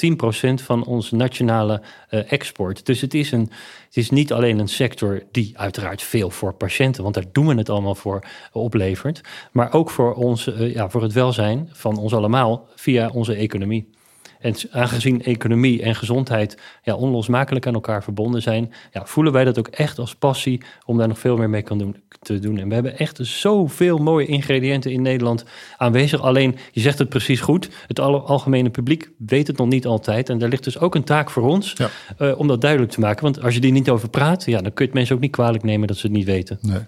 [0.54, 2.86] van onze nationale uh, export.
[2.86, 3.50] Dus het is, een,
[3.86, 7.56] het is niet alleen een sector die uiteraard veel voor patiënten, want daar doen we
[7.56, 12.14] het allemaal voor, uh, oplevert, maar ook voor, ons, ja, voor het welzijn van ons
[12.14, 13.90] allemaal via onze economie.
[14.40, 19.60] En aangezien economie en gezondheid ja, onlosmakelijk aan elkaar verbonden zijn, ja, voelen wij dat
[19.60, 22.58] ook echt als passie om daar nog veel meer mee kan doen, te doen.
[22.58, 25.44] En we hebben echt zoveel mooie ingrediënten in Nederland
[25.78, 26.22] aanwezig.
[26.22, 30.30] Alleen, je zegt het precies goed, het algemene publiek weet het nog niet altijd.
[30.30, 31.90] En daar ligt dus ook een taak voor ons ja.
[32.20, 33.24] uh, om dat duidelijk te maken.
[33.24, 35.32] Want als je die niet over praat, ja, dan kun je het mensen ook niet
[35.32, 36.58] kwalijk nemen dat ze het niet weten.
[36.62, 36.80] Nee.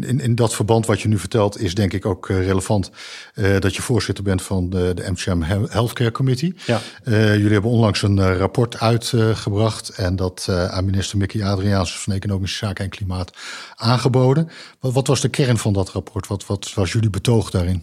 [0.00, 2.90] In, in dat verband wat je nu vertelt, is denk ik ook uh, relevant
[3.34, 6.54] uh, dat je voorzitter bent van de, de MCM Healthcare Committee.
[6.66, 6.80] Ja.
[7.04, 11.98] Uh, jullie hebben onlangs een uh, rapport uitgebracht uh, en dat aan minister Mickey Adriaans
[11.98, 13.32] van Economische Zaken en Klimaat
[13.74, 14.48] aangeboden.
[14.80, 16.26] Wat, wat, was de kern van dat rapport?
[16.26, 17.82] Wat, wat was jullie betoog daarin?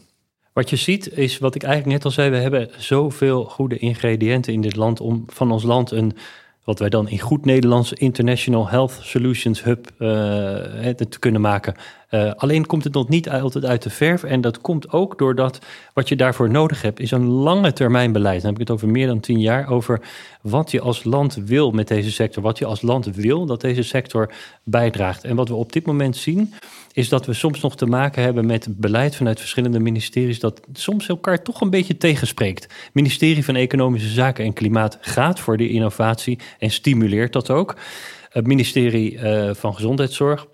[0.53, 4.53] Wat je ziet is wat ik eigenlijk net al zei: we hebben zoveel goede ingrediënten
[4.53, 6.17] in dit land om van ons land een
[6.63, 11.75] wat wij dan in goed Nederlands International Health Solutions Hub te kunnen maken.
[12.13, 14.23] Uh, alleen komt het nog niet altijd uit de verf.
[14.23, 15.59] En dat komt ook doordat
[15.93, 18.41] wat je daarvoor nodig hebt, is een lange termijn beleid.
[18.41, 19.69] Dan heb ik het over meer dan tien jaar.
[19.69, 20.01] Over
[20.41, 22.43] wat je als land wil met deze sector.
[22.43, 24.31] Wat je als land wil dat deze sector
[24.63, 25.23] bijdraagt.
[25.23, 26.53] En wat we op dit moment zien,
[26.91, 31.07] is dat we soms nog te maken hebben met beleid vanuit verschillende ministeries dat soms
[31.07, 32.63] elkaar toch een beetje tegenspreekt.
[32.63, 37.75] Het ministerie van Economische Zaken en Klimaat gaat voor die innovatie en stimuleert dat ook.
[38.29, 40.47] Het ministerie uh, van Gezondheidszorg,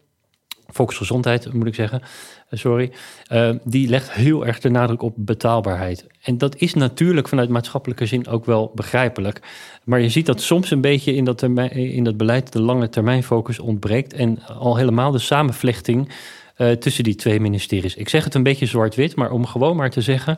[0.72, 2.92] Volksgezondheid moet ik zeggen, uh, sorry,
[3.32, 6.08] uh, die legt heel erg de nadruk op betaalbaarheid.
[6.22, 9.42] En dat is natuurlijk vanuit maatschappelijke zin ook wel begrijpelijk.
[9.84, 13.24] Maar je ziet dat soms een beetje in dat, in dat beleid de lange termijn
[13.24, 16.10] focus ontbreekt en al helemaal de samenvlechting
[16.58, 17.96] uh, tussen die twee ministeries.
[17.96, 20.38] Ik zeg het een beetje zwart-wit, maar om gewoon maar te zeggen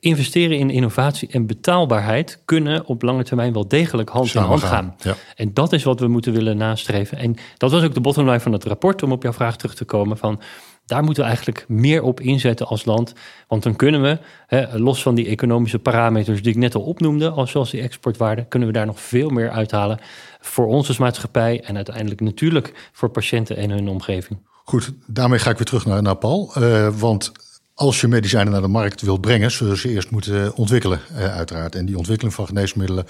[0.00, 4.94] investeren in innovatie en betaalbaarheid kunnen op lange termijn wel degelijk hand in hand gaan.
[4.98, 5.14] Ja.
[5.34, 7.18] En dat is wat we moeten willen nastreven.
[7.18, 9.84] En dat was ook de bottomline van het rapport, om op jouw vraag terug te
[9.84, 10.40] komen van
[10.86, 13.12] daar moeten we eigenlijk meer op inzetten als land.
[13.48, 17.30] Want dan kunnen we, hè, los van die economische parameters die ik net al opnoemde,
[17.30, 19.98] als zoals die exportwaarde, kunnen we daar nog veel meer uithalen
[20.40, 24.38] voor onze maatschappij en uiteindelijk natuurlijk voor patiënten en hun omgeving.
[24.64, 26.52] Goed, daarmee ga ik weer terug naar, naar Paul.
[26.58, 27.32] Uh, want
[27.76, 31.74] als je medicijnen naar de markt wilt brengen, zullen ze eerst moeten ontwikkelen, uh, uiteraard.
[31.74, 33.06] En die ontwikkeling van geneesmiddelen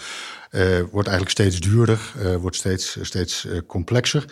[0.51, 4.25] uh, wordt eigenlijk steeds duurder, uh, wordt steeds, steeds complexer.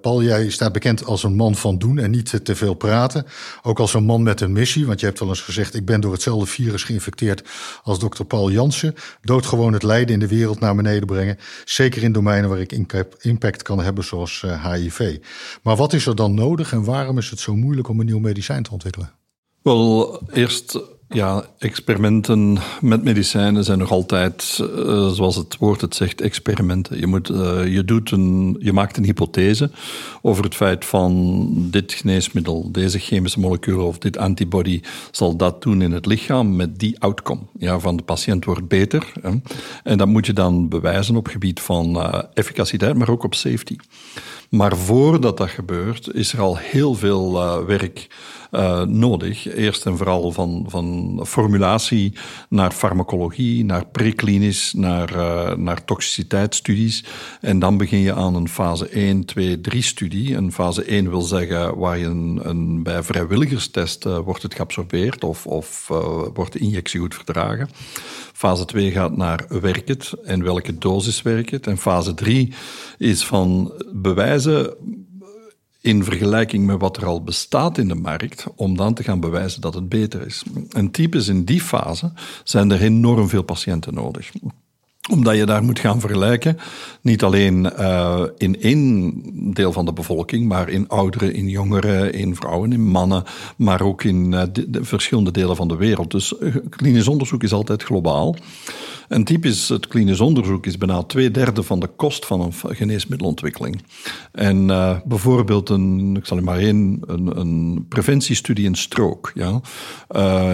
[0.00, 3.26] Paul, jij staat bekend als een man van doen en niet te veel praten.
[3.62, 5.74] Ook als een man met een missie, want je hebt wel eens gezegd...
[5.74, 7.42] ik ben door hetzelfde virus geïnfecteerd
[7.82, 8.94] als dokter Paul Jansen.
[9.22, 11.38] Doodgewoon het lijden in de wereld naar beneden brengen.
[11.64, 12.72] Zeker in domeinen waar ik
[13.20, 15.16] impact kan hebben, zoals HIV.
[15.62, 18.18] Maar wat is er dan nodig en waarom is het zo moeilijk om een nieuw
[18.18, 18.97] medicijn te ontwikkelen?
[19.68, 26.20] Wel, eerst ja, experimenten met medicijnen zijn nog altijd, uh, zoals het woord het zegt,
[26.20, 26.98] experimenten.
[26.98, 29.70] Je, moet, uh, je, doet een, je maakt een hypothese
[30.22, 35.82] over het feit van dit geneesmiddel, deze chemische molecuul of dit antibody zal dat doen
[35.82, 37.42] in het lichaam met die outcome.
[37.58, 39.12] Ja, van de patiënt wordt beter.
[39.22, 39.30] Hè.
[39.82, 43.76] En dat moet je dan bewijzen op gebied van uh, efficaciteit, maar ook op safety.
[44.50, 47.32] Maar voordat dat gebeurt, is er al heel veel
[47.66, 48.08] werk
[48.50, 49.54] uh, nodig.
[49.54, 52.12] Eerst en vooral van, van formulatie
[52.48, 57.04] naar farmacologie, naar preklinisch, naar, uh, naar toxiciteitsstudies.
[57.40, 60.36] En dan begin je aan een fase 1, 2, 3 studie.
[60.36, 65.24] En fase 1 wil zeggen waar je een, een bij vrijwilligerstest uh, wordt het geabsorbeerd
[65.24, 65.86] of, of
[66.34, 67.68] wordt de injectie goed verdragen.
[68.32, 71.66] Fase 2 gaat naar werkt het en welke dosis werkt het.
[71.66, 72.52] En fase 3
[72.98, 74.76] is van bewijzen
[75.88, 79.60] in vergelijking met wat er al bestaat in de markt, om dan te gaan bewijzen
[79.60, 80.42] dat het beter is.
[80.70, 82.12] En typisch in die fase
[82.44, 84.30] zijn er enorm veel patiënten nodig
[85.10, 86.58] omdat je daar moet gaan vergelijken,
[87.00, 89.12] niet alleen uh, in één
[89.54, 93.24] deel van de bevolking, maar in ouderen, in jongeren, in vrouwen, in mannen,
[93.56, 96.10] maar ook in uh, de, de verschillende delen van de wereld.
[96.10, 98.36] Dus uh, klinisch onderzoek is altijd globaal.
[99.08, 103.82] En typisch het klinisch onderzoek is bijna twee derde van de kost van een geneesmiddelontwikkeling.
[104.32, 104.66] En
[105.04, 109.60] bijvoorbeeld een, ik zal u maar één, een, een preventiestudie in stroke, ja,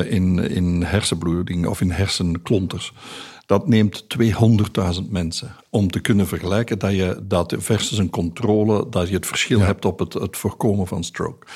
[0.03, 2.93] in, in hersenbloeding of in hersenklonters.
[3.47, 9.09] Dat neemt 200.000 mensen om te kunnen vergelijken dat je dat versus een controle, dat
[9.09, 11.47] je het verschil hebt op het, het voorkomen van stroke.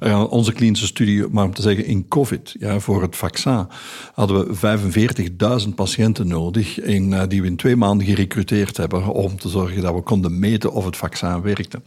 [0.00, 3.66] Uh, onze klinische studie, maar om te zeggen in COVID, ja, voor het vaccin,
[4.14, 9.38] hadden we 45.000 patiënten nodig in, uh, die we in twee maanden gerecruiteerd hebben om
[9.38, 11.82] te zorgen dat we konden meten of het vaccin werkte.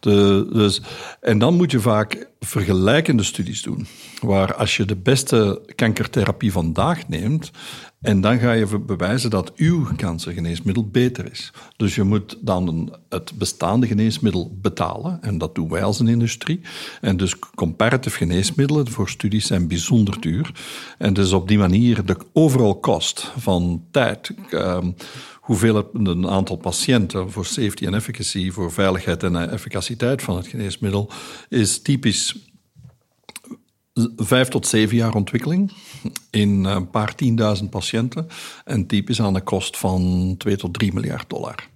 [0.00, 0.82] De, dus,
[1.20, 3.86] en dan moet je vaak vergelijkende studies doen,
[4.20, 7.50] waar als je de beste kankertherapie vandaag neemt,
[8.04, 11.52] en dan ga je bewijzen dat uw kankergeneesmiddel beter is.
[11.76, 15.22] Dus je moet dan het bestaande geneesmiddel betalen.
[15.22, 16.60] En dat doen wij als een industrie.
[17.00, 20.52] En dus comparative geneesmiddelen voor studies zijn bijzonder duur.
[20.98, 24.30] En dus op die manier de overal kost van tijd.
[24.50, 24.94] Um,
[25.40, 31.10] hoeveel een aantal patiënten voor safety en efficacy, voor veiligheid en efficaciteit van het geneesmiddel,
[31.48, 32.36] is typisch
[34.16, 35.72] vijf tot zeven jaar ontwikkeling
[36.30, 38.28] in een paar tienduizend patiënten
[38.64, 41.68] en typisch aan de kost van 2 tot 3 miljard dollar.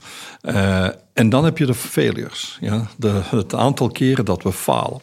[0.43, 2.87] Uh, En dan heb je de failures, ja?
[2.97, 5.01] de, het aantal keren dat we falen.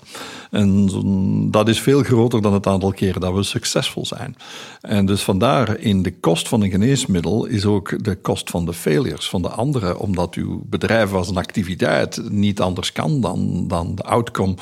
[0.51, 4.35] En dat is veel groter dan het aantal keren dat we succesvol zijn.
[4.81, 8.73] En dus vandaar in de kost van een geneesmiddel is ook de kost van de
[8.73, 13.95] failures van de anderen, omdat uw bedrijf als een activiteit niet anders kan dan, dan
[13.95, 14.55] de outcome.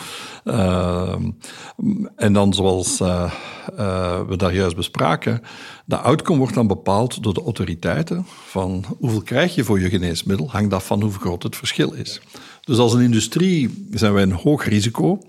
[0.46, 1.16] Uh,
[2.16, 3.32] en dan zoals uh,
[3.80, 5.42] uh, we daar juist bespraken,
[5.86, 10.52] de outcome wordt dan bepaald door de autoriteiten van hoeveel krijg je voor je geneesmiddel,
[10.52, 12.22] hangt af van hoe groot het verschil is.
[12.66, 15.20] Dus als een industrie zijn wij een hoog risico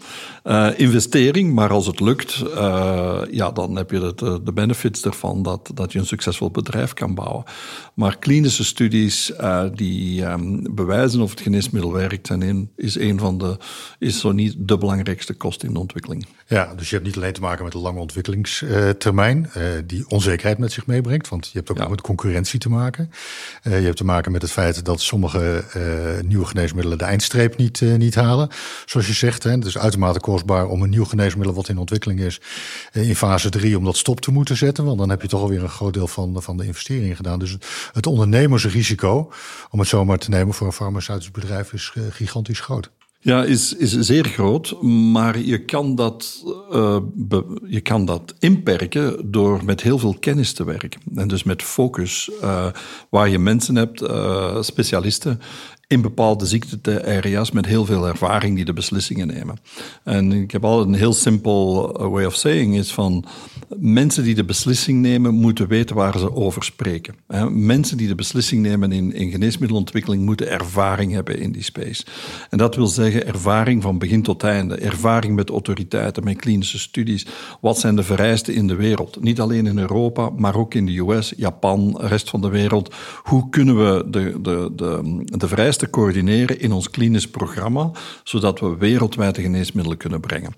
[0.44, 5.42] uh, investering, maar als het lukt, uh, ja, dan heb je de, de benefits ervan
[5.42, 7.44] dat, dat je een succesvol bedrijf kan bouwen.
[7.94, 13.18] Maar klinische studies uh, die um, bewijzen of het geneesmiddel werkt, zijn een, is een
[13.18, 13.56] van de,
[13.98, 16.26] is zo niet de belangrijkste kosten in de ontwikkeling.
[16.46, 19.50] Ja, dus je hebt niet alleen te maken met een lange ontwikkelingstermijn,
[19.86, 21.88] die onzekerheid met zich meebrengt, want je hebt ook ja.
[21.88, 23.10] met concurrentie te maken.
[23.62, 25.64] je hebt te maken met het feit dat sommige
[26.24, 28.48] nieuwe geneesmiddelen de eindstreep niet, niet halen,
[28.84, 29.42] zoals je zegt.
[29.42, 29.50] Hè.
[29.50, 32.40] Het is uitermate kostbaar om een nieuw geneesmiddel wat in ontwikkeling is
[32.92, 34.84] in fase 3 om dat stop te moeten zetten.
[34.84, 37.38] Want dan heb je toch alweer een groot deel van, van de investering gedaan.
[37.38, 37.56] Dus
[37.92, 39.32] het ondernemersrisico,
[39.70, 42.90] om het zomaar te nemen voor een farmaceutisch bedrijf, is gigantisch groot.
[43.20, 46.44] Ja, is, is zeer groot, maar je kan, dat,
[47.66, 51.00] je kan dat inperken door met heel veel kennis te werken.
[51.14, 52.30] En dus met focus,
[53.08, 54.04] waar je mensen hebt,
[54.64, 55.40] specialisten,
[55.86, 59.56] in bepaalde ziekte-areas met heel veel ervaring die de beslissingen nemen.
[60.04, 63.24] En ik heb altijd een heel simpel way of saying is van
[63.76, 67.14] mensen die de beslissing nemen moeten weten waar ze over spreken.
[67.50, 72.04] Mensen die de beslissing nemen in, in geneesmiddelontwikkeling moeten ervaring hebben in die space.
[72.50, 77.26] En dat wil zeggen ervaring van begin tot einde, ervaring met autoriteiten, met klinische studies.
[77.60, 79.22] Wat zijn de vereisten in de wereld?
[79.22, 82.94] Niet alleen in Europa, maar ook in de US, Japan, rest van de wereld.
[83.22, 87.90] Hoe kunnen we de, de, de, de vereisten te coördineren in ons klinisch programma,
[88.24, 90.54] zodat we wereldwijde geneesmiddelen kunnen brengen.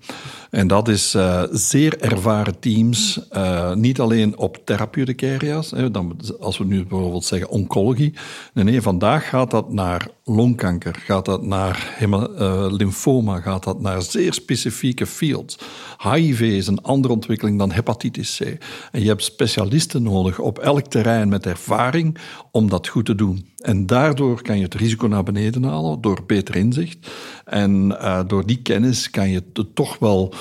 [0.49, 6.19] En dat is uh, zeer ervaren teams, uh, niet alleen op therapeutic areas, hè, dan,
[6.39, 8.13] als we nu bijvoorbeeld zeggen oncologie.
[8.53, 14.01] Nee, vandaag gaat dat naar longkanker, gaat dat naar hema, uh, lymfoma, gaat dat naar
[14.01, 15.57] zeer specifieke fields.
[15.97, 18.57] HIV is een andere ontwikkeling dan hepatitis C.
[18.91, 22.17] En je hebt specialisten nodig op elk terrein met ervaring
[22.51, 23.47] om dat goed te doen.
[23.57, 27.11] En daardoor kan je het risico naar beneden halen door beter inzicht.
[27.45, 30.33] En uh, door die kennis kan je het toch wel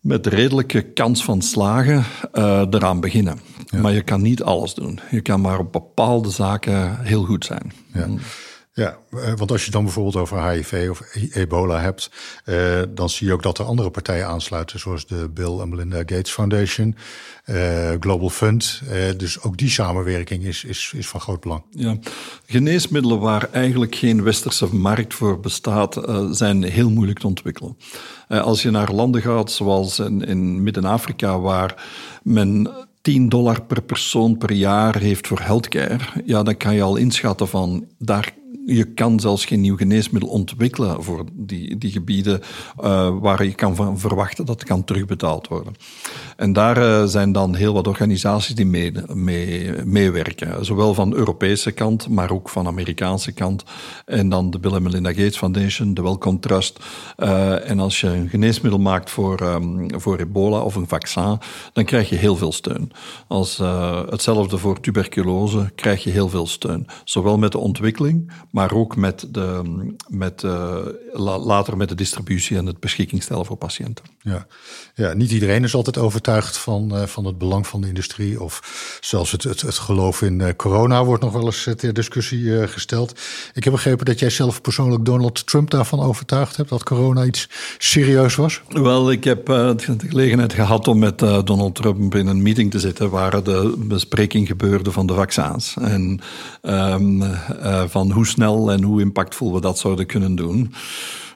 [0.00, 3.40] met redelijke kans van slagen uh, eraan beginnen.
[3.66, 3.80] Ja.
[3.80, 5.00] Maar je kan niet alles doen.
[5.10, 7.72] Je kan maar op bepaalde zaken heel goed zijn.
[7.92, 8.08] Ja.
[8.78, 8.98] Ja,
[9.36, 12.10] want als je dan bijvoorbeeld over HIV of ebola hebt,
[12.44, 15.96] eh, dan zie je ook dat er andere partijen aansluiten, zoals de Bill en Melinda
[15.96, 16.96] Gates Foundation,
[17.44, 18.82] eh, Global Fund.
[18.88, 21.62] Eh, dus ook die samenwerking is, is, is van groot belang.
[21.70, 21.96] Ja,
[22.46, 27.76] geneesmiddelen waar eigenlijk geen westerse markt voor bestaat, zijn heel moeilijk te ontwikkelen.
[28.28, 31.84] als je naar landen gaat, zoals in, in Midden-Afrika, waar
[32.22, 32.70] men
[33.02, 37.48] 10 dollar per persoon per jaar heeft voor healthcare, ja, dan kan je al inschatten
[37.48, 38.36] van daar
[38.74, 42.40] je kan zelfs geen nieuw geneesmiddel ontwikkelen voor die, die gebieden
[42.80, 45.74] uh, waar je kan van verwachten dat het kan terugbetaald worden.
[46.36, 50.64] En daar uh, zijn dan heel wat organisaties die mee, mee, meewerken.
[50.64, 53.64] Zowel van Europese kant, maar ook van Amerikaanse kant.
[54.04, 56.78] En dan de Bill and Melinda Gates Foundation, de Wellcome Trust.
[57.16, 61.38] Uh, en als je een geneesmiddel maakt voor, um, voor ebola of een vaccin,
[61.72, 62.92] dan krijg je heel veel steun.
[63.26, 63.60] Als,
[64.10, 66.86] hetzelfde voor tuberculose krijg je heel veel steun.
[67.04, 69.62] Zowel met de ontwikkeling, maar ook met de,
[70.08, 70.76] met, uh,
[71.14, 74.04] later met de distributie en het beschikking stellen voor patiënten.
[74.20, 74.46] Ja,
[74.94, 78.42] ja niet iedereen is altijd overtuigd van, uh, van het belang van de industrie.
[78.42, 78.60] Of
[79.00, 83.20] zelfs het, het, het geloof in uh, corona wordt nog wel eens ter discussie gesteld.
[83.54, 87.48] Ik heb begrepen dat jij zelf persoonlijk Donald Trump daarvan overtuigd hebt dat corona iets
[87.78, 88.62] serieus was.
[88.68, 93.10] Wel, ik heb de gelegenheid gehad om met Donald Trump in een meeting te zitten
[93.10, 95.76] waar de bespreking gebeurde van de vaccins.
[95.80, 96.20] En
[96.62, 97.22] um,
[97.88, 100.72] van hoe snel en hoe impactvol we dat zouden kunnen doen.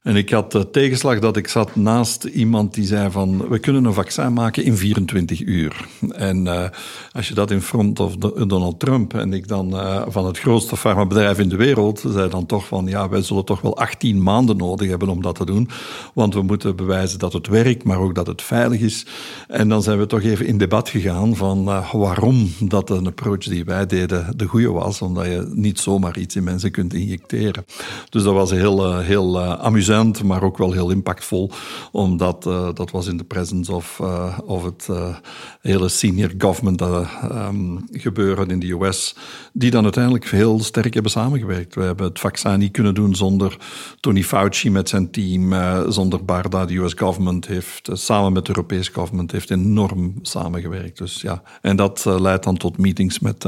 [0.03, 3.85] En ik had de tegenslag dat ik zat naast iemand die zei van, we kunnen
[3.85, 5.87] een vaccin maken in 24 uur.
[6.11, 6.65] En uh,
[7.13, 10.77] als je dat in front of Donald Trump en ik dan uh, van het grootste
[10.77, 14.57] farmabedrijf in de wereld, zei dan toch van, ja, wij zullen toch wel 18 maanden
[14.57, 15.69] nodig hebben om dat te doen.
[16.15, 19.07] Want we moeten bewijzen dat het werkt, maar ook dat het veilig is.
[19.49, 23.65] En dan zijn we toch even in debat gegaan van waarom dat een approach die
[23.65, 25.03] wij deden de goede was.
[25.03, 27.65] Omdat je niet zomaar iets in mensen kunt injecteren.
[28.09, 29.91] Dus dat was heel, heel amusant
[30.25, 31.51] maar ook wel heel impactvol,
[31.93, 32.43] omdat
[32.75, 34.01] dat was in de presence of,
[34.45, 34.89] of het
[35.61, 39.15] hele senior government um, gebeuren in de US,
[39.53, 41.75] die dan uiteindelijk heel sterk hebben samengewerkt.
[41.75, 43.57] We hebben het vaccin niet kunnen doen zonder
[44.01, 45.55] Tony Fauci met zijn team,
[45.91, 46.65] zonder Barda.
[46.65, 50.99] De US government heeft samen met de Europese government heeft enorm samengewerkt.
[50.99, 53.47] Dus ja, en dat leidt dan tot meetings met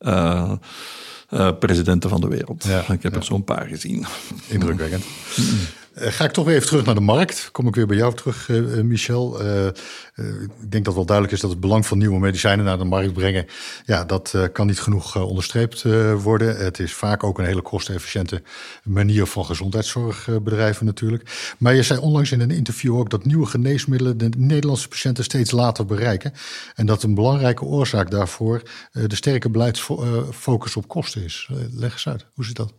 [0.00, 2.64] uh, presidenten van de wereld.
[2.88, 4.06] ik heb er zo'n paar gezien.
[4.48, 5.04] Indrukwekkend.
[5.94, 7.48] Eh, ga ik toch weer even terug naar de markt.
[7.52, 9.44] Kom ik weer bij jou terug, uh, Michel.
[9.44, 12.84] Uh, ik denk dat wel duidelijk is dat het belang van nieuwe medicijnen naar de
[12.84, 13.46] markt brengen.
[13.84, 15.84] Ja, dat kan niet genoeg onderstreept
[16.22, 16.56] worden.
[16.56, 18.42] Het is vaak ook een hele kostenefficiënte
[18.84, 21.54] manier van gezondheidszorg bedrijven natuurlijk.
[21.58, 25.50] Maar je zei onlangs in een interview ook dat nieuwe geneesmiddelen de Nederlandse patiënten steeds
[25.50, 26.32] later bereiken.
[26.74, 28.62] En dat een belangrijke oorzaak daarvoor
[28.92, 31.48] de sterke beleidsfocus op kosten is.
[31.72, 32.72] leg eens uit, hoe zit dat?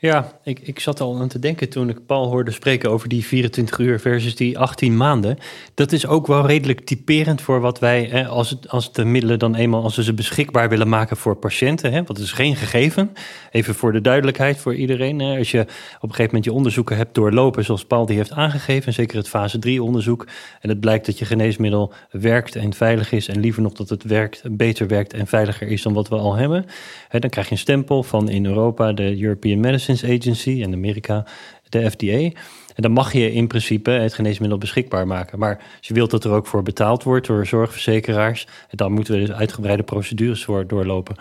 [0.00, 3.24] Ja, ik, ik zat al aan te denken toen ik Paul hoorde spreken over die
[3.24, 5.38] 24 uur versus die 18 maanden.
[5.74, 9.38] Dat is ook wel redelijk typerend voor wat wij, hè, als, het, als de middelen
[9.38, 11.90] dan eenmaal, als we ze beschikbaar willen maken voor patiënten.
[11.90, 13.12] Hè, want het is geen gegeven.
[13.50, 15.18] Even voor de duidelijkheid voor iedereen.
[15.18, 18.32] Hè, als je op een gegeven moment je onderzoeken hebt doorlopen, zoals Paul die heeft
[18.32, 20.26] aangegeven, zeker het fase 3 onderzoek.
[20.60, 23.28] En het blijkt dat je geneesmiddel werkt en veilig is.
[23.28, 26.34] En liever nog dat het werkt, beter werkt en veiliger is dan wat we al
[26.34, 26.66] hebben.
[27.08, 31.26] Hè, dan krijg je een stempel van in Europa de European Medicine Agency in Amerika,
[31.68, 32.40] de FDA.
[32.74, 35.38] En dan mag je in principe het geneesmiddel beschikbaar maken.
[35.38, 39.20] Maar als je wilt dat er ook voor betaald wordt door zorgverzekeraars, dan moeten we
[39.20, 41.16] dus uitgebreide procedures doorlopen.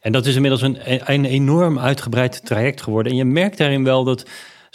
[0.00, 0.78] En dat is inmiddels een,
[1.12, 3.12] een enorm uitgebreid traject geworden.
[3.12, 4.26] En je merkt daarin wel dat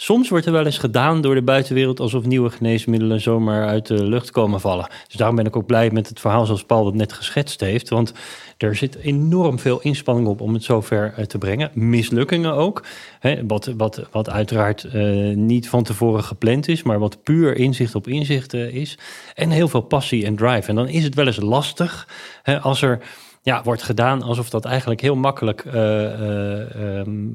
[0.04, 4.06] Soms wordt er wel eens gedaan door de buitenwereld alsof nieuwe geneesmiddelen zomaar uit de
[4.06, 4.88] lucht komen vallen.
[5.06, 7.88] Dus daarom ben ik ook blij met het verhaal zoals Paul dat net geschetst heeft.
[7.88, 8.12] Want
[8.58, 11.70] er zit enorm veel inspanning op om het zover eh, te brengen.
[11.74, 12.84] Mislukkingen ook.
[13.20, 17.94] Hè, wat, wat, wat uiteraard uh, niet van tevoren gepland is, maar wat puur inzicht
[17.94, 18.98] op inzicht is.
[19.34, 20.68] En heel veel passie en drive.
[20.68, 22.08] En dan is het wel eens lastig
[22.42, 23.00] hè, als er
[23.44, 25.72] ja, wordt gedaan alsof dat eigenlijk heel makkelijk uh,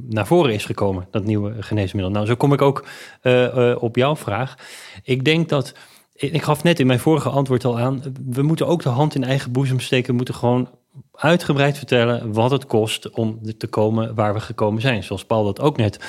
[0.09, 2.11] naar voren is gekomen, dat nieuwe geneesmiddel.
[2.11, 2.85] Nou, zo kom ik ook
[3.23, 4.55] uh, op jouw vraag.
[5.03, 5.73] Ik denk dat,
[6.13, 9.23] ik gaf net in mijn vorige antwoord al aan, we moeten ook de hand in
[9.23, 10.69] eigen boezem steken, we moeten gewoon
[11.11, 15.03] uitgebreid vertellen wat het kost om te komen waar we gekomen zijn.
[15.03, 15.99] Zoals Paul dat ook net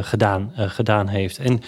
[0.00, 1.38] gedaan, gedaan heeft.
[1.38, 1.60] En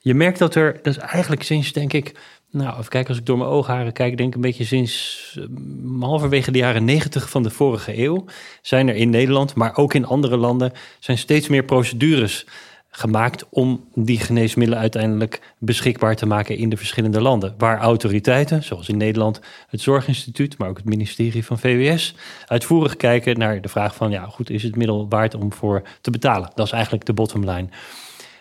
[0.00, 2.14] je merkt dat er, dat is eigenlijk sinds, denk ik,
[2.52, 6.02] nou, even kijken, als ik door mijn oogharen kijk, denk ik een beetje sinds uh,
[6.02, 8.24] halverwege de jaren negentig van de vorige eeuw
[8.62, 12.46] zijn er in Nederland, maar ook in andere landen, zijn steeds meer procedures
[12.94, 17.54] gemaakt om die geneesmiddelen uiteindelijk beschikbaar te maken in de verschillende landen.
[17.58, 22.14] Waar autoriteiten, zoals in Nederland het Zorginstituut, maar ook het ministerie van VWS,
[22.46, 26.10] uitvoerig kijken naar de vraag van, ja goed, is het middel waard om voor te
[26.10, 26.50] betalen?
[26.54, 27.68] Dat is eigenlijk de bottom line.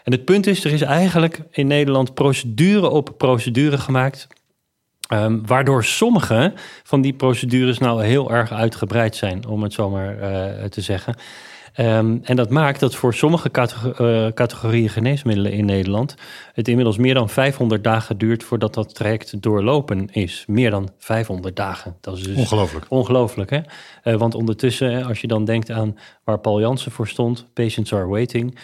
[0.03, 4.27] En het punt is, er is eigenlijk in Nederland procedure op procedure gemaakt.
[5.13, 10.15] Um, waardoor sommige van die procedures nou heel erg uitgebreid zijn, om het zo maar
[10.15, 11.15] uh, te zeggen.
[11.79, 16.15] Um, en dat maakt dat voor sommige categor uh, categorieën geneesmiddelen in Nederland
[16.53, 20.43] het inmiddels meer dan 500 dagen duurt voordat dat traject doorlopen is.
[20.47, 21.95] Meer dan 500 dagen.
[22.01, 22.85] Dat is dus ongelooflijk.
[22.89, 23.59] Ongelooflijk, hè?
[24.03, 28.07] Uh, want ondertussen, als je dan denkt aan waar Paul Jansen voor stond, patients are
[28.07, 28.57] waiting.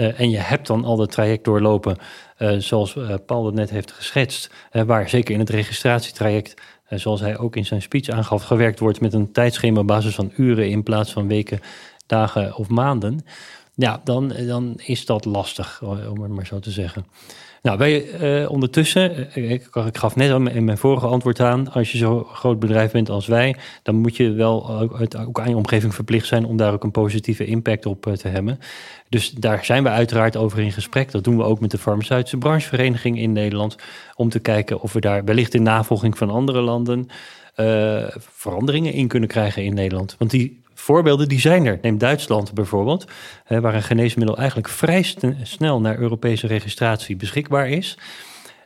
[0.00, 1.96] Uh, en je hebt dan al het traject doorlopen,
[2.38, 6.54] uh, zoals uh, Paul het net heeft geschetst, waar zeker in het registratietraject,
[6.88, 10.32] zoals hij ook in zijn speech aangaf, gewerkt wordt met een tijdschema op basis van
[10.36, 11.60] uren in plaats van weken,
[12.06, 13.24] dagen of maanden.
[13.74, 17.06] Ja, dan, dan is dat lastig, om het maar zo te zeggen.
[17.62, 21.98] Nou, wij uh, ondertussen, ik, ik, gaf net in mijn vorige antwoord aan, als je
[21.98, 26.26] zo'n groot bedrijf bent als wij, dan moet je wel ook, aan je omgeving verplicht
[26.26, 28.58] zijn om daar ook een positieve impact op uh, te hebben.
[29.08, 31.10] Dus daar zijn we uiteraard over in gesprek.
[31.10, 33.76] Dat doen we ook met de farmaceutische branchevereniging in Nederland,
[34.14, 37.08] om te kijken of we daar wellicht in navolging van andere landen
[38.18, 40.16] veranderingen in kunnen krijgen in Nederland.
[40.18, 41.78] Want die voorbeelden die zijn er.
[41.82, 43.04] Neem Duitsland bijvoorbeeld,
[43.48, 47.98] waar een geneesmiddel eigenlijk vrij snel naar Europese registratie beschikbaar is.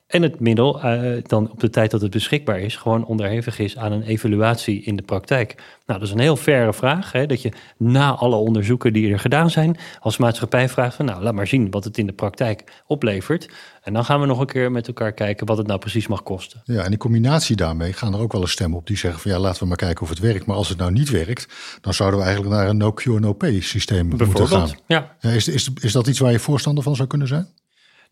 [0.07, 3.77] En het middel uh, dan op de tijd dat het beschikbaar is, gewoon onderhevig is
[3.77, 5.55] aan een evaluatie in de praktijk.
[5.87, 7.13] Nou, dat is een heel verre vraag.
[7.13, 11.23] Hè, dat je na alle onderzoeken die er gedaan zijn, als maatschappij vraagt van nou,
[11.23, 13.49] laat maar zien wat het in de praktijk oplevert.
[13.83, 16.23] En dan gaan we nog een keer met elkaar kijken wat het nou precies mag
[16.23, 16.63] kosten.
[16.65, 19.31] Ja, en in combinatie daarmee gaan er ook wel eens stemmen op die zeggen van
[19.31, 20.47] ja, laten we maar kijken of het werkt.
[20.47, 21.49] Maar als het nou niet werkt,
[21.81, 24.71] dan zouden we eigenlijk naar een no-cure, no-pay systeem moeten gaan.
[24.87, 25.17] Ja.
[25.21, 27.49] Is, is, is dat iets waar je voorstander van zou kunnen zijn?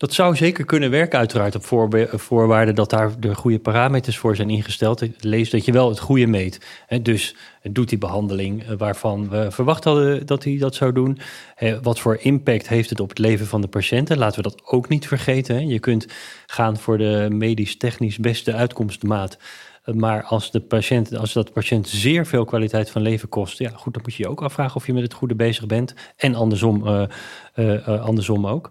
[0.02, 1.64] Dat zou zeker kunnen werken, uiteraard op
[2.20, 5.02] voorwaarde dat daar de goede parameters voor zijn ingesteld.
[5.20, 6.60] Lees dat je wel het goede meet.
[7.02, 11.18] Dus doet die behandeling eh, waarvan we verwacht hadden dat hij dat zou doen.
[11.82, 14.18] Wat voor impact heeft het op het leven van de patiënten?
[14.18, 15.68] Laten we dat ook niet vergeten.
[15.68, 16.06] Je kunt
[16.46, 19.38] gaan voor de medisch-technisch beste uitkomstmaat.
[19.84, 23.70] Eh, maar als, de patiënt, als dat patiënt zeer veel kwaliteit van leven kost, ja,
[23.74, 25.94] goed, dan moet je je ook afvragen of je met het goede bezig bent.
[26.16, 27.08] En andersom,
[27.86, 28.70] andersom ook.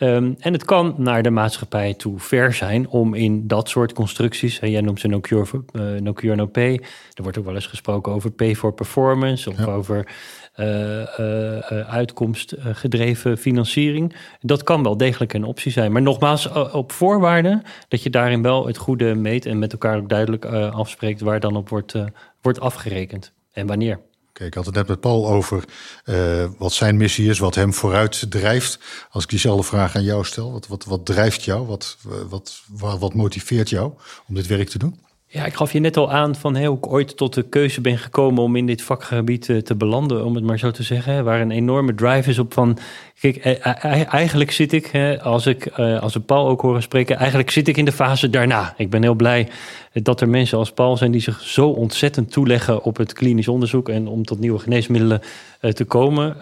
[0.00, 4.58] Um, en het kan naar de maatschappij toe ver zijn om in dat soort constructies,
[4.58, 6.80] en jij noemt ze no cure, uh, no cure, no pay.
[7.12, 10.08] Er wordt ook wel eens gesproken over pay for performance of over
[10.56, 14.16] uh, uh, uitkomstgedreven financiering.
[14.40, 15.92] Dat kan wel degelijk een optie zijn.
[15.92, 20.08] Maar nogmaals, op voorwaarde dat je daarin wel het goede meet en met elkaar ook
[20.08, 21.94] duidelijk afspreekt waar dan op wordt,
[22.40, 24.00] wordt afgerekend en wanneer.
[24.38, 25.64] Kijk, ik had het net met Paul over
[26.04, 28.78] uh, wat zijn missie is, wat hem vooruit drijft.
[29.10, 31.96] Als ik diezelfde vraag aan jou stel, wat, wat, wat drijft jou, wat,
[32.28, 32.62] wat,
[32.98, 33.92] wat motiveert jou
[34.28, 35.00] om dit werk te doen?
[35.30, 37.98] Ja, ik gaf je net al aan van hoe ik ooit tot de keuze ben
[37.98, 41.24] gekomen om in dit vakgebied te, te belanden, om het maar zo te zeggen.
[41.24, 42.78] Waar een enorme drive is op van,
[43.20, 47.50] kijk, eh, eh, eigenlijk zit ik, als ik eh, als Paul ook horen spreken, eigenlijk
[47.50, 48.74] zit ik in de fase daarna.
[48.76, 49.48] Ik ben heel blij
[49.92, 53.88] dat er mensen als Paul zijn die zich zo ontzettend toeleggen op het klinisch onderzoek
[53.88, 55.22] en om tot nieuwe geneesmiddelen
[55.60, 56.36] te komen.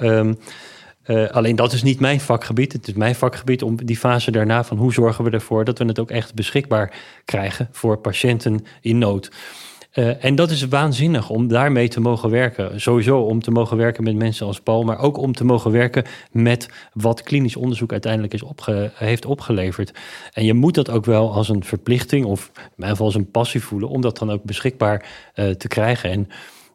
[1.06, 2.72] Uh, alleen dat is niet mijn vakgebied.
[2.72, 5.84] Het is mijn vakgebied om die fase daarna van hoe zorgen we ervoor dat we
[5.84, 6.94] het ook echt beschikbaar
[7.24, 9.30] krijgen voor patiënten in nood.
[9.94, 12.80] Uh, en dat is waanzinnig om daarmee te mogen werken.
[12.80, 16.04] Sowieso om te mogen werken met mensen als Paul, maar ook om te mogen werken
[16.30, 18.42] met wat klinisch onderzoek uiteindelijk is
[18.94, 19.92] heeft opgeleverd.
[20.32, 23.30] En je moet dat ook wel als een verplichting of in mijn geval als een
[23.30, 26.10] passie voelen om dat dan ook beschikbaar uh, te krijgen.
[26.10, 26.28] En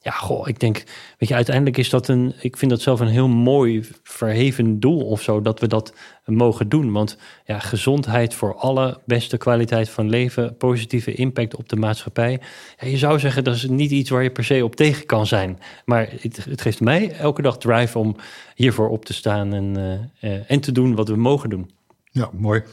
[0.04, 0.84] ja, goh, ik denk,
[1.18, 5.06] weet je, uiteindelijk is dat een, ik vind dat zelf een heel mooi verheven doel
[5.06, 5.93] of zo, dat we dat
[6.26, 6.91] mogen doen.
[6.91, 12.39] Want ja, gezondheid voor alle, beste kwaliteit van leven, positieve impact op de maatschappij.
[12.80, 15.28] Ja, je zou zeggen, dat is niet iets waar je per se op tegen kan
[15.28, 15.60] zijn.
[15.86, 18.16] Maar het, het geeft mij elke dag drive om
[18.56, 21.72] hiervoor op te staan en, uh, uh, en te doen wat we mogen doen.
[22.12, 22.64] Ja, mooi.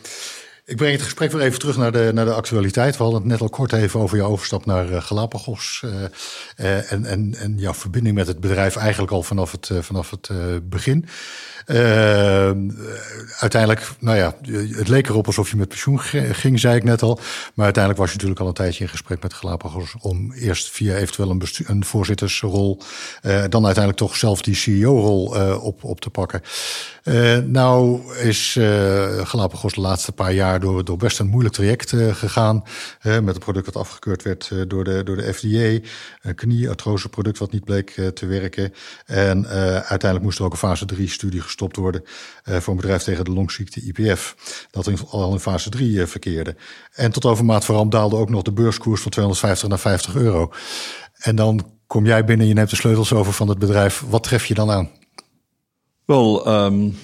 [0.68, 2.96] Ik breng het gesprek weer even terug naar de, naar de actualiteit.
[2.96, 5.82] We hadden het net al kort even over jouw overstap naar uh, Galapagos.
[5.84, 5.92] Uh,
[6.56, 10.30] uh, en, en, en jouw verbinding met het bedrijf eigenlijk al vanaf het, vanaf het
[10.68, 11.06] begin.
[13.38, 14.34] uiteindelijk, nou ja,
[14.76, 17.20] het leek erop alsof je met pensioen ging, zei ik net al.
[17.54, 19.94] Maar uiteindelijk was je natuurlijk al een tijdje in gesprek met Galapagos...
[20.00, 22.80] om eerst via eventueel een, een voorzittersrol...
[23.22, 25.26] dan uiteindelijk toch zelf die CEO-rol
[25.60, 26.42] op, op te pakken.
[27.50, 28.58] nou is
[29.22, 32.62] Galapagos de laatste paar jaar door, door best een moeilijk traject uh, gegaan.
[33.02, 35.88] Met een product dat afgekeurd werd uh, door, de, door de FDA.
[36.20, 38.72] Een knieartrose product wat niet bleek te werken.
[39.06, 42.02] En uiteindelijk moest er ook een fase 3 studie gestopt worden.
[42.44, 44.36] voor een bedrijf tegen de longziekte IPF.
[44.70, 46.56] Dat in, al in fase 3 verkeerde.
[46.92, 50.52] En tot overmaat ramp daalde ook nog de beurskoers van 250 naar 50 euro.
[51.18, 54.04] En dan kom jij binnen, je neemt de sleutels over van het bedrijf.
[54.08, 54.90] Wat tref je dan aan?
[56.04, 56.96] Wel, um,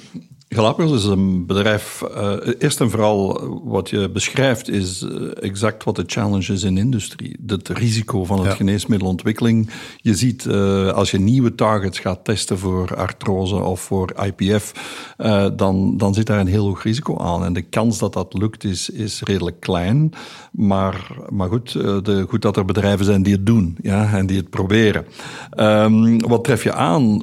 [0.54, 5.96] Galapagos is een bedrijf, uh, eerst en vooral wat je beschrijft is uh, exact wat
[5.96, 7.36] de challenge is in de industrie.
[7.46, 8.54] Het risico van het ja.
[8.54, 9.70] geneesmiddelontwikkeling.
[9.96, 14.72] Je ziet uh, als je nieuwe targets gaat testen voor artrose of voor IPF,
[15.56, 17.44] dan, dan zit daar een heel hoog risico aan.
[17.44, 20.12] En de kans dat dat lukt is, is redelijk klein.
[20.52, 24.36] Maar, maar goed, de, goed dat er bedrijven zijn die het doen ja, en die
[24.36, 25.06] het proberen.
[25.58, 27.22] Um, wat tref je aan?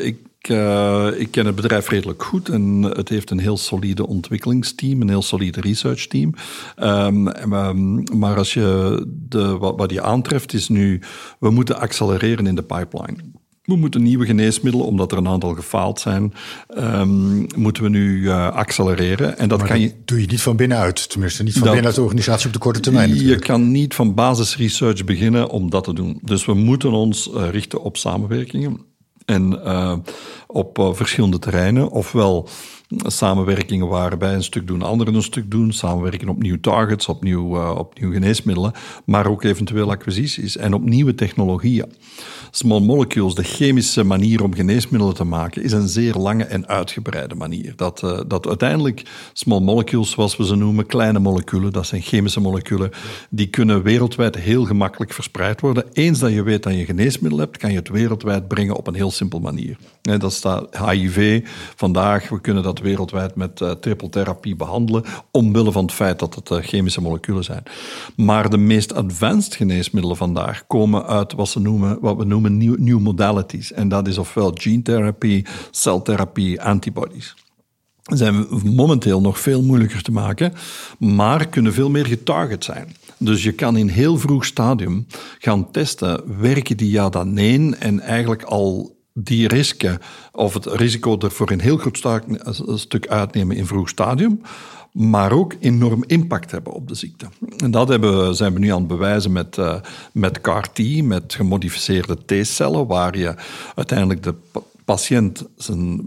[0.00, 0.16] ik
[0.50, 5.08] uh, ik ken het bedrijf redelijk goed en het heeft een heel solide ontwikkelingsteam, een
[5.08, 6.34] heel solide researchteam.
[6.82, 11.00] Um, um, maar als je de, wat, wat je aantreft is nu,
[11.38, 13.16] we moeten accelereren in de pipeline.
[13.62, 16.32] We moeten nieuwe geneesmiddelen, omdat er een aantal gefaald zijn,
[16.78, 19.38] um, moeten we nu uh, accelereren.
[19.38, 19.96] En dat maar kan dat je.
[20.04, 22.80] Doe je niet van binnenuit, tenminste, niet van dat, binnenuit de organisatie op de korte
[22.80, 23.08] termijn.
[23.08, 23.40] Natuurlijk.
[23.40, 26.18] Je kan niet van basisresearch beginnen om dat te doen.
[26.22, 28.80] Dus we moeten ons uh, richten op samenwerkingen.
[29.24, 29.92] En uh,
[30.46, 31.90] op uh, verschillende terreinen.
[31.90, 32.48] Ofwel
[33.02, 35.72] samenwerkingen waarbij een stuk doen, anderen een stuk doen.
[35.72, 38.72] Samenwerken op nieuwe targets, op, nieuw, uh, op nieuwe geneesmiddelen.
[39.04, 41.92] Maar ook eventueel acquisities en op nieuwe technologieën.
[42.50, 47.34] Small molecules, de chemische manier om geneesmiddelen te maken, is een zeer lange en uitgebreide
[47.34, 47.72] manier.
[47.76, 52.40] Dat, uh, dat uiteindelijk small molecules, zoals we ze noemen, kleine moleculen, dat zijn chemische
[52.40, 52.90] moleculen,
[53.30, 55.84] die kunnen wereldwijd heel gemakkelijk verspreid worden.
[55.92, 58.94] Eens dat je weet dat je geneesmiddel hebt, kan je het wereldwijd brengen op een
[58.94, 59.76] heel simpel manier.
[60.02, 65.94] Dat staat HIV vandaag, we kunnen dat wereldwijd met uh, trippeltherapie behandelen, omwille van het
[65.94, 67.62] feit dat het uh, chemische moleculen zijn.
[68.16, 72.98] Maar de meest advanced geneesmiddelen vandaag komen uit wat, ze noemen, wat we noemen new,
[72.98, 73.72] modalities.
[73.72, 77.34] En dat is ofwel gene therapy, celtherapie, antibodies.
[78.02, 80.52] zijn momenteel nog veel moeilijker te maken,
[80.98, 82.96] maar kunnen veel meer getarget zijn.
[83.18, 85.06] Dus je kan in heel vroeg stadium
[85.38, 89.98] gaan testen, werken die ja dan nee en eigenlijk al die risken
[90.32, 91.98] of het risico er voor een heel groot
[92.74, 94.40] stuk uitnemen in vroeg stadium,
[94.92, 97.26] maar ook enorm impact hebben op de ziekte.
[97.56, 99.74] En dat hebben we, zijn we nu aan het bewijzen met, uh,
[100.12, 103.34] met CAR-T, met gemodificeerde T-cellen, waar je
[103.74, 104.34] uiteindelijk de
[104.84, 106.02] patiënt zijn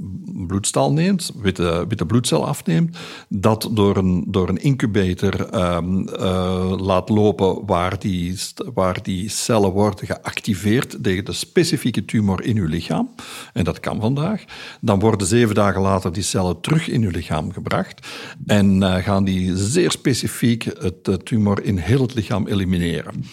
[0.48, 2.98] bloedstal neemt, witte, witte bloedcel afneemt,
[3.30, 8.36] dat door een, door een incubator um, uh, laat lopen waar die,
[8.74, 13.10] waar die cellen worden geactiveerd tegen de specifieke tumor in uw lichaam.
[13.54, 14.44] En dat kan vandaag.
[14.82, 18.08] Dan worden zeven dagen later die cellen terug in uw lichaam gebracht
[18.46, 23.24] en uh, gaan die zeer specifiek het tumor in heel het lichaam elimineren.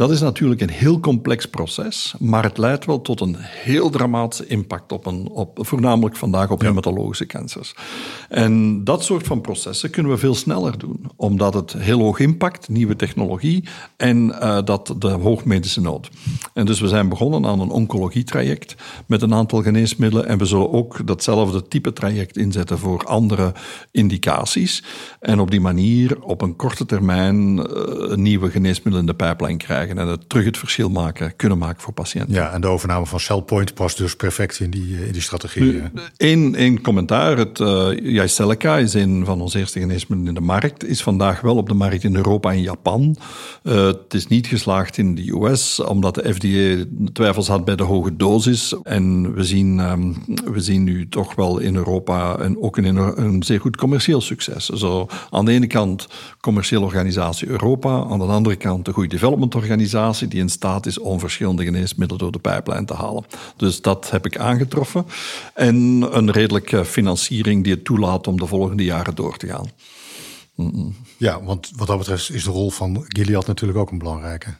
[0.00, 4.46] Dat is natuurlijk een heel complex proces, maar het leidt wel tot een heel dramatische
[4.46, 7.74] impact op een, op, voornamelijk vandaag op hematologische cancers.
[8.28, 12.68] En dat soort van processen kunnen we veel sneller doen, omdat het heel hoog impact,
[12.68, 13.64] nieuwe technologie
[13.96, 16.10] en uh, dat de hoogmedische nood.
[16.54, 18.74] En dus we zijn begonnen aan een oncologietraject
[19.06, 23.52] met een aantal geneesmiddelen en we zullen ook datzelfde type traject inzetten voor andere
[23.90, 24.84] indicaties.
[25.20, 29.89] En op die manier op een korte termijn uh, nieuwe geneesmiddelen in de pijplijn krijgen
[29.98, 32.34] en het, terug het verschil maken, kunnen maken voor patiënten.
[32.34, 35.82] Ja, en de overname van Cellpoint past dus perfect in die, in die strategie.
[36.16, 37.36] Eén, één commentaar.
[37.36, 37.90] Het uh,
[38.78, 40.84] is een van onze eerste geneesmiddelen in de markt.
[40.84, 43.16] Is vandaag wel op de markt in Europa en Japan.
[43.62, 47.82] Uh, het is niet geslaagd in de US, omdat de FDA twijfels had bij de
[47.82, 48.74] hoge dosis.
[48.82, 53.42] En we zien, um, we zien nu toch wel in Europa een, ook een, een
[53.42, 54.68] zeer goed commercieel succes.
[54.68, 56.08] Zo aan de ene kant
[56.40, 60.86] commerciële organisatie Europa, aan de andere kant de goede development organisatie organisatie die in staat
[60.86, 63.24] is om verschillende geneesmiddelen door de pijplijn te halen.
[63.56, 65.06] Dus dat heb ik aangetroffen.
[65.54, 65.76] En
[66.10, 69.70] een redelijke financiering die het toelaat om de volgende jaren door te gaan.
[71.16, 74.54] Ja, want wat dat betreft is de rol van Gilead natuurlijk ook een belangrijke.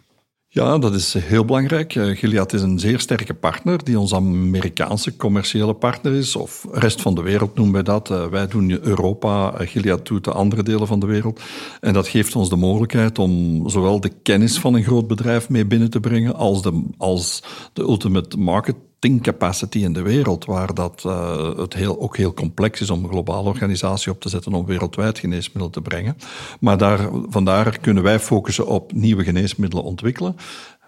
[0.53, 1.95] Ja, dat is heel belangrijk.
[1.95, 6.37] Eh, Gilead is een zeer sterke partner die ons Amerikaanse commerciële partner is.
[6.37, 8.11] Of rest van de wereld noemen wij dat.
[8.11, 11.41] Eh, wij doen Europa, eh, Gilead doet de andere delen van de wereld.
[11.81, 15.67] En dat geeft ons de mogelijkheid om zowel de kennis van een groot bedrijf mee
[15.67, 17.43] binnen te brengen als de, als
[17.73, 22.81] de ultimate market capacity in de wereld, waar dat, uh, het heel, ook heel complex
[22.81, 26.17] is om een globale organisatie op te zetten om wereldwijd geneesmiddelen te brengen.
[26.61, 30.37] Maar daar, vandaar kunnen wij focussen op nieuwe geneesmiddelen ontwikkelen.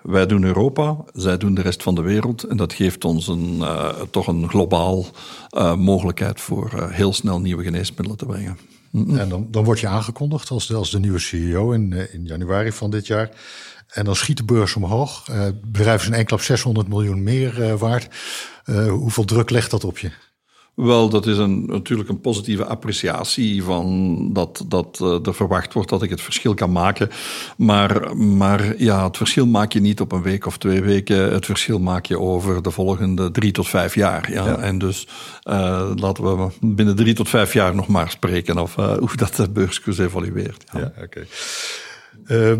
[0.03, 2.43] Wij doen Europa, zij doen de rest van de wereld.
[2.43, 5.07] En dat geeft ons een, uh, toch een globaal
[5.51, 8.59] uh, mogelijkheid voor heel snel nieuwe geneesmiddelen te brengen.
[8.93, 12.91] En dan, dan word je aangekondigd als, als de nieuwe CEO in, in januari van
[12.91, 13.31] dit jaar.
[13.93, 15.29] En dan schiet de beurs omhoog.
[15.31, 18.09] Uh, het bedrijf is een enkel op 600 miljoen meer uh, waard.
[18.67, 20.11] Uh, hoeveel druk legt dat op je?
[20.75, 26.03] Wel, dat is een, natuurlijk een positieve appreciatie van dat, dat er verwacht wordt dat
[26.03, 27.11] ik het verschil kan maken.
[27.57, 31.33] Maar, maar ja, het verschil maak je niet op een week of twee weken.
[31.33, 34.33] Het verschil maak je over de volgende drie tot vijf jaar.
[34.33, 34.57] Ja?
[34.57, 35.07] En dus
[35.97, 39.99] laten we binnen drie tot vijf jaar nog maar spreken of hoe dat de beurskoers
[39.99, 40.65] evolueert.
[40.73, 41.27] Ja, ja oké.
[42.27, 42.53] Uh,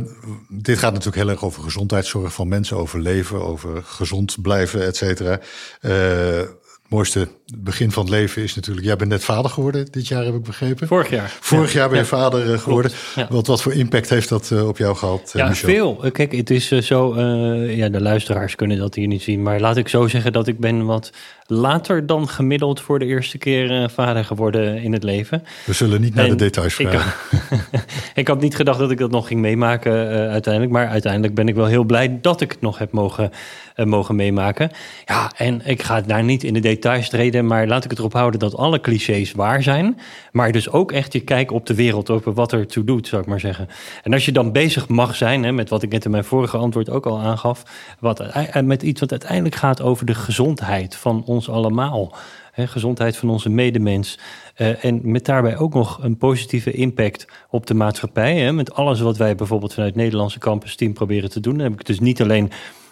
[0.49, 4.97] dit gaat natuurlijk heel erg over gezondheidszorg van mensen, over leven, over gezond blijven, et
[4.97, 5.41] cetera.
[5.81, 6.41] Uh,
[6.89, 8.87] mooiste begin van het leven is natuurlijk...
[8.87, 10.87] Jij bent net vader geworden dit jaar, heb ik begrepen.
[10.87, 11.37] Vorig jaar.
[11.41, 12.91] Vorig jaar ben je vader eh, geworden.
[13.29, 15.69] Wat, wat voor impact heeft dat uh, op jou gehad, Ja, Michel?
[15.69, 16.11] veel.
[16.11, 17.21] Kijk, het is zo...
[17.61, 19.43] ja, de luisteraars kunnen dat hier niet zien.
[19.43, 21.11] Maar laat ik zo zeggen dat ik ben wat
[21.53, 22.81] later dan gemiddeld...
[22.81, 25.45] voor de eerste keer vader geworden in het leven.
[25.65, 27.13] We zullen niet naar de details vragen.
[27.31, 27.85] Ik,
[28.15, 30.73] ik, had niet gedacht dat ik dat nog ging meemaken uiteindelijk.
[30.73, 33.31] Maar uiteindelijk ben ik wel heel blij dat ik het nog heb mogen,
[33.77, 34.71] mogen meemaken.
[35.05, 38.13] Ja, en ik ga daar niet in de details treden maar laat ik het erop
[38.13, 39.99] houden dat alle clichés waar zijn.
[40.33, 43.23] Maar dus ook echt je kijk op de wereld, over wat er toe doet, zou
[43.23, 43.69] ik maar zeggen.
[44.03, 46.57] En als je dan bezig mag zijn, hè, met wat ik net in mijn vorige
[46.57, 47.63] antwoord ook al aangaf,
[47.99, 52.15] wat, eh, met iets wat uiteindelijk gaat over de gezondheid van ons allemaal.
[52.55, 54.19] Gezondheid van onze medemens.
[54.57, 58.37] Uh, en met daarbij ook nog een positieve impact op de maatschappij.
[58.37, 61.53] Hè, met alles wat wij bijvoorbeeld vanuit Nederlandse Campus Team proberen te doen.
[61.53, 62.51] Dan heb ik het dus niet alleen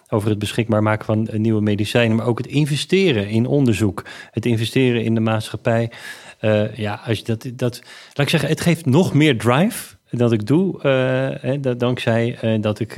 [0.08, 5.04] over het beschikbaar maken van nieuwe medicijnen, maar ook het investeren in onderzoek, het investeren
[5.04, 5.90] in de maatschappij.
[6.40, 10.32] Uh, ja, als je dat, dat, laat ik zeggen, het geeft nog meer drive dat
[10.32, 10.82] ik doe,
[11.44, 12.96] uh, dat, dankzij dat ik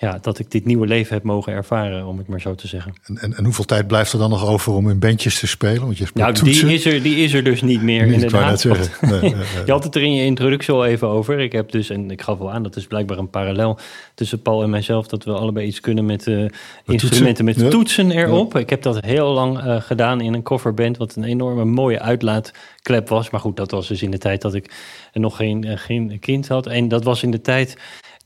[0.00, 2.94] ja, dat ik dit nieuwe leven heb mogen ervaren, om het maar zo te zeggen.
[3.04, 5.80] En, en, en hoeveel tijd blijft er dan nog over om in bandjes te spelen?
[5.80, 8.64] Want je nou, die is, er, die is er dus niet meer, niet, inderdaad.
[8.64, 9.34] Nee, nee, nee.
[9.64, 11.38] je had het er in je introductie al even over.
[11.38, 13.78] Ik heb dus, en ik gaf wel aan, dat is blijkbaar een parallel
[14.14, 16.48] tussen Paul en mijzelf, dat we allebei iets kunnen met uh,
[16.84, 18.56] instrumenten met toetsen erop.
[18.56, 23.08] Ik heb dat heel lang uh, gedaan in een coverband, wat een enorme mooie uitlaatklep
[23.08, 23.30] was.
[23.30, 24.72] Maar goed, dat was dus in de tijd dat ik
[25.12, 26.66] nog geen, uh, geen kind had.
[26.66, 27.76] En dat was in de tijd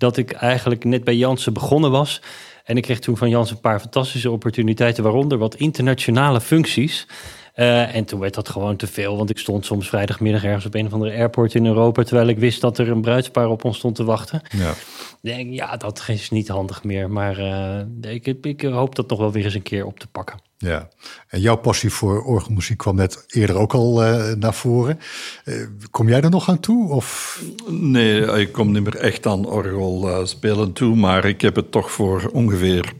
[0.02, 2.22] dat ik eigenlijk net bij Jansen begonnen was.
[2.64, 7.06] En ik kreeg toen van Jans een paar fantastische opportuniteiten, waaronder wat internationale functies.
[7.56, 10.74] Uh, en toen werd dat gewoon te veel, want ik stond soms vrijdagmiddag ergens op
[10.74, 13.76] een of andere airport in Europa, terwijl ik wist dat er een bruidspaar op ons
[13.76, 14.42] stond te wachten.
[14.50, 14.74] Ja,
[15.20, 19.32] denk, ja dat is niet handig meer, maar uh, ik, ik hoop dat nog wel
[19.32, 20.38] weer eens een keer op te pakken.
[20.62, 20.88] Ja,
[21.28, 24.98] en jouw passie voor orgelmuziek kwam net eerder ook al uh, naar voren.
[25.44, 26.90] Uh, kom jij er nog aan toe?
[26.90, 27.38] Of?
[27.68, 31.70] Nee, ik kom niet meer echt aan orgel uh, spelen toe, maar ik heb het
[31.70, 32.92] toch voor ongeveer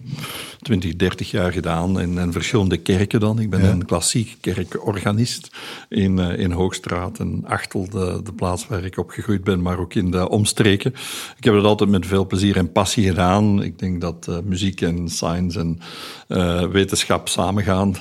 [0.63, 3.39] 20, 30 jaar gedaan in, in verschillende kerken dan.
[3.39, 5.51] Ik ben een klassiek kerkorganist
[5.89, 9.95] in, uh, in Hoogstraat en Achtel, de, de plaats waar ik opgegroeid ben, maar ook
[9.95, 10.95] in de omstreken.
[11.37, 13.63] Ik heb het altijd met veel plezier en passie gedaan.
[13.63, 15.81] Ik denk dat uh, muziek en science en
[16.29, 17.97] uh, wetenschap samengaan.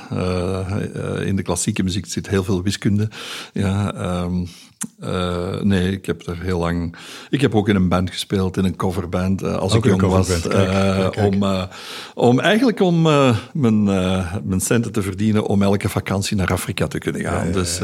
[1.25, 3.09] in de klassieke muziek zit heel veel wiskunde.
[3.53, 4.47] Ja, um,
[5.03, 6.95] uh, nee, ik heb er heel lang.
[7.29, 10.01] Ik heb ook in een band gespeeld, in een coverband, uh, als ook ik jong
[10.01, 10.27] was.
[10.27, 10.41] Kijk,
[11.11, 11.33] kijk.
[11.33, 11.63] Om, uh,
[12.13, 13.01] om eigenlijk om
[13.53, 13.83] mijn,
[14.43, 17.47] mijn centen te verdienen om elke vakantie naar Afrika te kunnen gaan.
[17.47, 17.81] Ja, dus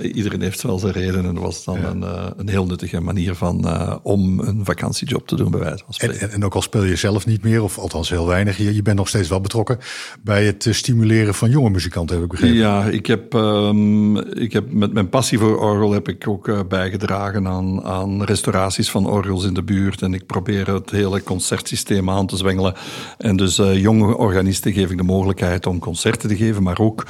[0.00, 2.04] iedereen heeft wel zijn reden en dat was dan een,
[2.36, 3.70] een heel nuttige manier van
[4.02, 6.20] om een vakantiejob te doen, bij wijze van spreken.
[6.20, 8.82] En, en, ook al speel je zelf niet meer, of althans heel weinig, je, je
[8.82, 9.78] bent nog steeds wel betrokken
[10.22, 12.56] bij het stimuleren van jonge muzikanten, heb ik begrepen.
[12.56, 17.48] Ja, ik heb, um, ik heb met mijn passie voor orgel heb ik ook bijgedragen
[17.48, 20.02] aan, aan restauraties van orgels in de buurt.
[20.02, 22.74] En ik probeer het hele concertsysteem aan te zwengelen.
[23.18, 27.06] En dus uh, jonge organisten geef ik de mogelijkheid om concerten te geven, maar ook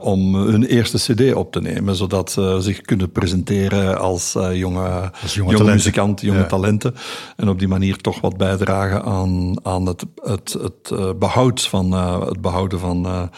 [0.00, 5.34] om hun eerste cd op te nemen, zodat ze zich kunnen presenteren als jonge, als
[5.34, 6.46] jonge, jonge muzikanten, jonge ja.
[6.46, 6.94] talenten.
[7.36, 11.92] En op die manier toch wat bijdragen aan, aan het, het, het behoud van,
[12.26, 13.30] het behouden van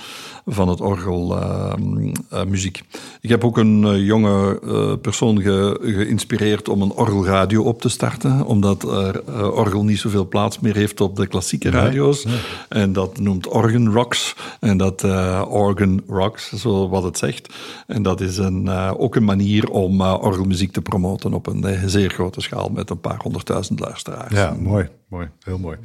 [0.47, 2.77] van het orgelmuziek.
[2.77, 7.81] Uh, ik heb ook een uh, jonge uh, persoon ge, geïnspireerd om een orgelradio op
[7.81, 12.25] te starten, omdat er orgel niet zoveel plaats meer heeft op de klassieke radio's.
[12.25, 12.37] Nee.
[12.69, 14.35] En dat noemt Organ Rocks.
[14.61, 15.05] En dat
[15.49, 17.55] Organ Rocks, zo wat het zegt.
[17.87, 22.41] En dat is een, ook een manier om orgelmuziek te promoten op een zeer grote
[22.41, 24.35] schaal met een paar honderdduizend luisteraars.
[24.35, 25.29] Ja, mooi mooi.
[25.45, 25.77] Heel mooi.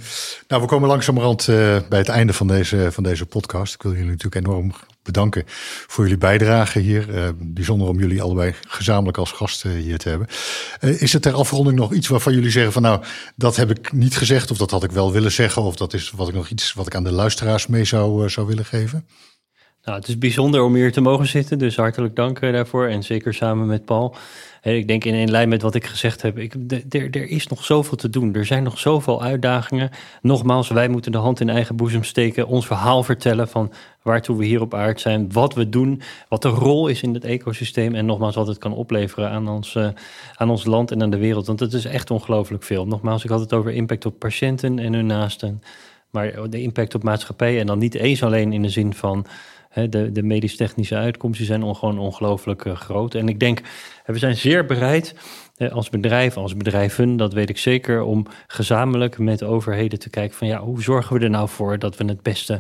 [0.48, 3.74] Nou, we komen langzamerhand uh, bij het einde van deze, van deze podcast.
[3.74, 4.72] Ik wil jullie natuurlijk enorm
[5.04, 5.44] bedanken
[5.88, 7.10] voor jullie bijdrage hier.
[7.10, 10.28] Uh, bijzonder om jullie allebei gezamenlijk als gasten hier te hebben.
[10.82, 13.04] Uh, is er ter afronding nog iets waarvan jullie zeggen van nou,
[13.36, 16.12] dat heb ik niet gezegd of dat had ik wel willen zeggen of dat is
[16.12, 19.06] wat ik nog iets wat ik aan de luisteraars mee zou, zou willen geven?
[19.90, 23.34] Nou, het is bijzonder om hier te mogen zitten, dus hartelijk dank daarvoor en zeker
[23.34, 24.16] samen met Paul.
[24.62, 26.56] Ik denk in, in lijn met wat ik gezegd heb, ik,
[26.90, 28.34] er is nog zoveel te doen.
[28.34, 29.90] Er zijn nog zoveel uitdagingen.
[30.22, 33.72] Nogmaals, wij moeten de hand in eigen boezem steken, ons verhaal vertellen van
[34.02, 37.24] waartoe we hier op aarde zijn, wat we doen, wat de rol is in het
[37.24, 39.88] ecosysteem en nogmaals wat het kan opleveren aan ons, uh,
[40.36, 41.48] aan ons land en aan de wereld.
[41.48, 42.88] Want het is echt ongelooflijk veel.
[42.88, 45.62] Nogmaals, ik had het over impact op patiënten en hun naasten,
[46.10, 49.26] maar de impact op maatschappij en dan niet eens alleen in de zin van
[49.88, 53.16] de, de medisch-technische uitkomsten zijn on, gewoon ongelooflijk uh, groot.
[53.16, 53.62] En ik denk,
[54.06, 55.16] we zijn zeer bereid
[55.72, 60.48] als bedrijf, als bedrijven, dat weet ik zeker, om gezamenlijk met overheden te kijken van
[60.48, 62.60] ja, hoe zorgen we er nou voor dat we het beste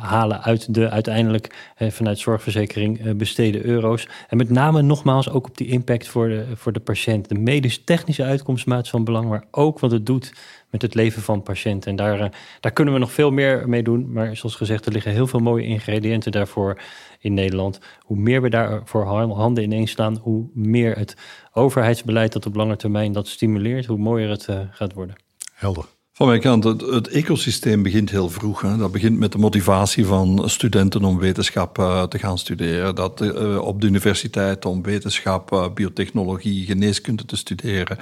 [0.00, 4.08] halen uit de uiteindelijk uh, vanuit zorgverzekering besteden euro's.
[4.28, 7.28] En met name nogmaals ook op die impact voor de, voor de patiënt.
[7.28, 10.32] De medisch-technische uitkomstmaat is van belang, maar ook wat het doet
[10.70, 11.90] met het leven van patiënten.
[11.90, 14.12] En daar, daar kunnen we nog veel meer mee doen.
[14.12, 16.80] Maar zoals gezegd, er liggen heel veel mooie ingrediënten daarvoor
[17.18, 17.80] in Nederland.
[18.00, 21.16] Hoe meer we daarvoor handen ineens slaan, hoe meer het
[21.52, 25.16] overheidsbeleid dat op lange termijn dat stimuleert, hoe mooier het uh, gaat worden.
[25.54, 25.95] Helder.
[26.16, 28.60] Van mijn kant, het, ecosysteem begint heel vroeg.
[28.60, 28.76] Hè.
[28.76, 32.94] Dat begint met de motivatie van studenten om wetenschap uh, te gaan studeren.
[32.94, 37.98] Dat uh, op de universiteit om wetenschap, uh, biotechnologie, geneeskunde te studeren.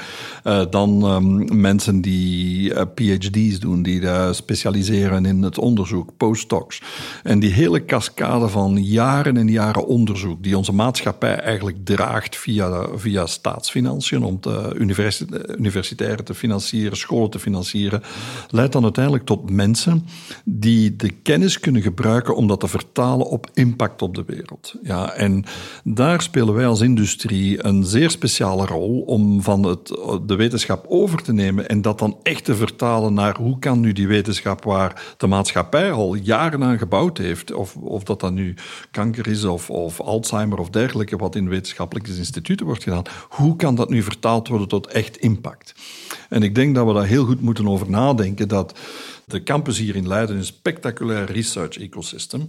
[0.70, 4.02] dan um, mensen die PhD's doen, die
[4.32, 6.82] specialiseren in het onderzoek, postdocs.
[7.22, 12.86] En die hele cascade van jaren en jaren onderzoek, die onze maatschappij eigenlijk draagt via,
[12.96, 14.74] via staatsfinanciën, om de
[16.24, 18.02] te financieren, scholen te financieren
[18.48, 20.06] leidt dan uiteindelijk tot mensen
[20.44, 24.74] die de kennis kunnen gebruiken om dat te vertalen op impact op de wereld.
[24.82, 25.44] Ja, en
[25.84, 29.88] daar spelen wij als industrie een zeer speciale rol om van het,
[30.26, 33.92] de wetenschap over te nemen en dat dan echt te vertalen naar hoe kan nu
[33.92, 38.54] die wetenschap waar de maatschappij al jaren aan gebouwd heeft, of, of dat dan nu
[38.90, 43.74] kanker is of, of Alzheimer of dergelijke, wat in wetenschappelijke instituten wordt gedaan, hoe kan
[43.74, 45.74] dat nu vertaald worden tot echt impact?
[46.28, 48.78] En ik denk dat we daar heel goed moeten over nadenken, dat
[49.26, 52.48] de campus hier in Leiden een spectaculair research ecosystem.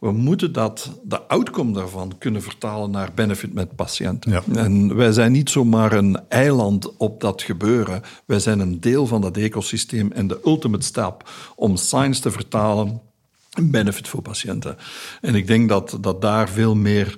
[0.00, 4.30] We moeten dat, de outcome daarvan kunnen vertalen naar benefit met patiënten.
[4.30, 4.42] Ja.
[4.54, 8.02] En wij zijn niet zomaar een eiland op dat gebeuren.
[8.26, 13.00] Wij zijn een deel van dat ecosysteem en de ultimate stap om science te vertalen
[13.54, 14.76] een benefit voor patiënten.
[15.20, 17.16] En ik denk dat, dat daar veel meer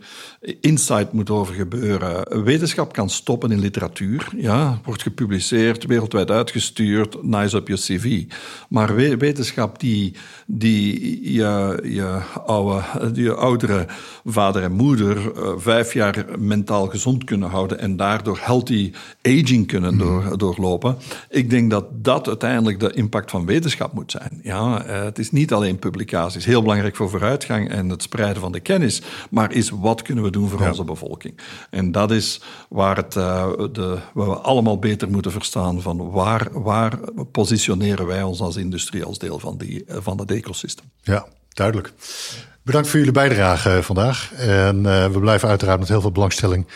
[0.61, 2.45] insight moet over gebeuren.
[2.45, 4.29] Wetenschap kan stoppen in literatuur.
[4.37, 8.25] Ja, wordt gepubliceerd, wereldwijd uitgestuurd, nice op je cv.
[8.69, 10.15] Maar wetenschap die,
[10.47, 12.83] die je, je, oude,
[13.15, 13.87] je oudere
[14.25, 18.93] vader en moeder uh, vijf jaar mentaal gezond kunnen houden en daardoor healthy
[19.23, 19.99] aging kunnen mm.
[19.99, 20.97] door, doorlopen.
[21.31, 24.41] Ik denk dat dat uiteindelijk de impact van wetenschap moet zijn.
[24.43, 26.45] Ja, uh, het is niet alleen publicaties.
[26.45, 29.03] Heel belangrijk voor vooruitgang en het spreiden van de kennis.
[29.31, 31.39] Maar is wat kunnen we doen voor onze bevolking.
[31.71, 36.49] En dat is waar, het, uh, de, waar we allemaal beter moeten verstaan van waar,
[36.53, 36.99] waar
[37.33, 40.91] positioneren wij ons als industrie als deel van, die, van dat ecosysteem.
[41.03, 41.93] Ja, duidelijk.
[42.63, 44.33] Bedankt voor jullie bijdrage eh, vandaag.
[44.37, 46.67] En uh, we blijven uiteraard met heel veel belangstelling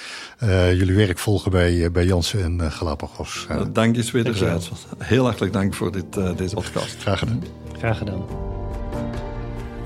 [0.42, 3.46] uh, jullie werk volgen bij, bij Jansen en Galapagos.
[3.72, 4.70] dank je wederzijds.
[4.98, 6.96] Heel hartelijk dank voor dit, deze podcast.
[7.00, 7.42] Graag gedaan.
[7.78, 8.22] Graag gedaan.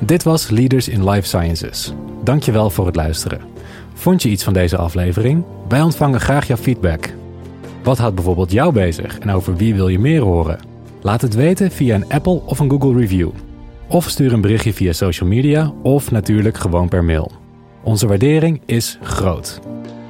[0.01, 1.93] Dit was Leaders in Life Sciences.
[2.23, 3.54] Dankjewel voor het luisteren.
[3.95, 5.45] Vond je iets van deze aflevering?
[5.69, 7.15] Wij ontvangen graag jouw feedback.
[7.83, 10.59] Wat houdt bijvoorbeeld jou bezig en over wie wil je meer horen?
[11.03, 13.31] Laat het weten via een Apple of een Google review.
[13.89, 17.33] Of stuur een berichtje via social media of natuurlijk gewoon per mail.
[17.83, 19.61] Onze waardering is groot.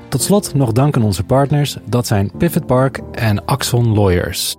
[0.09, 4.57] Tot slot nog dank aan onze partners, dat zijn Pivot Park en Axon Lawyers.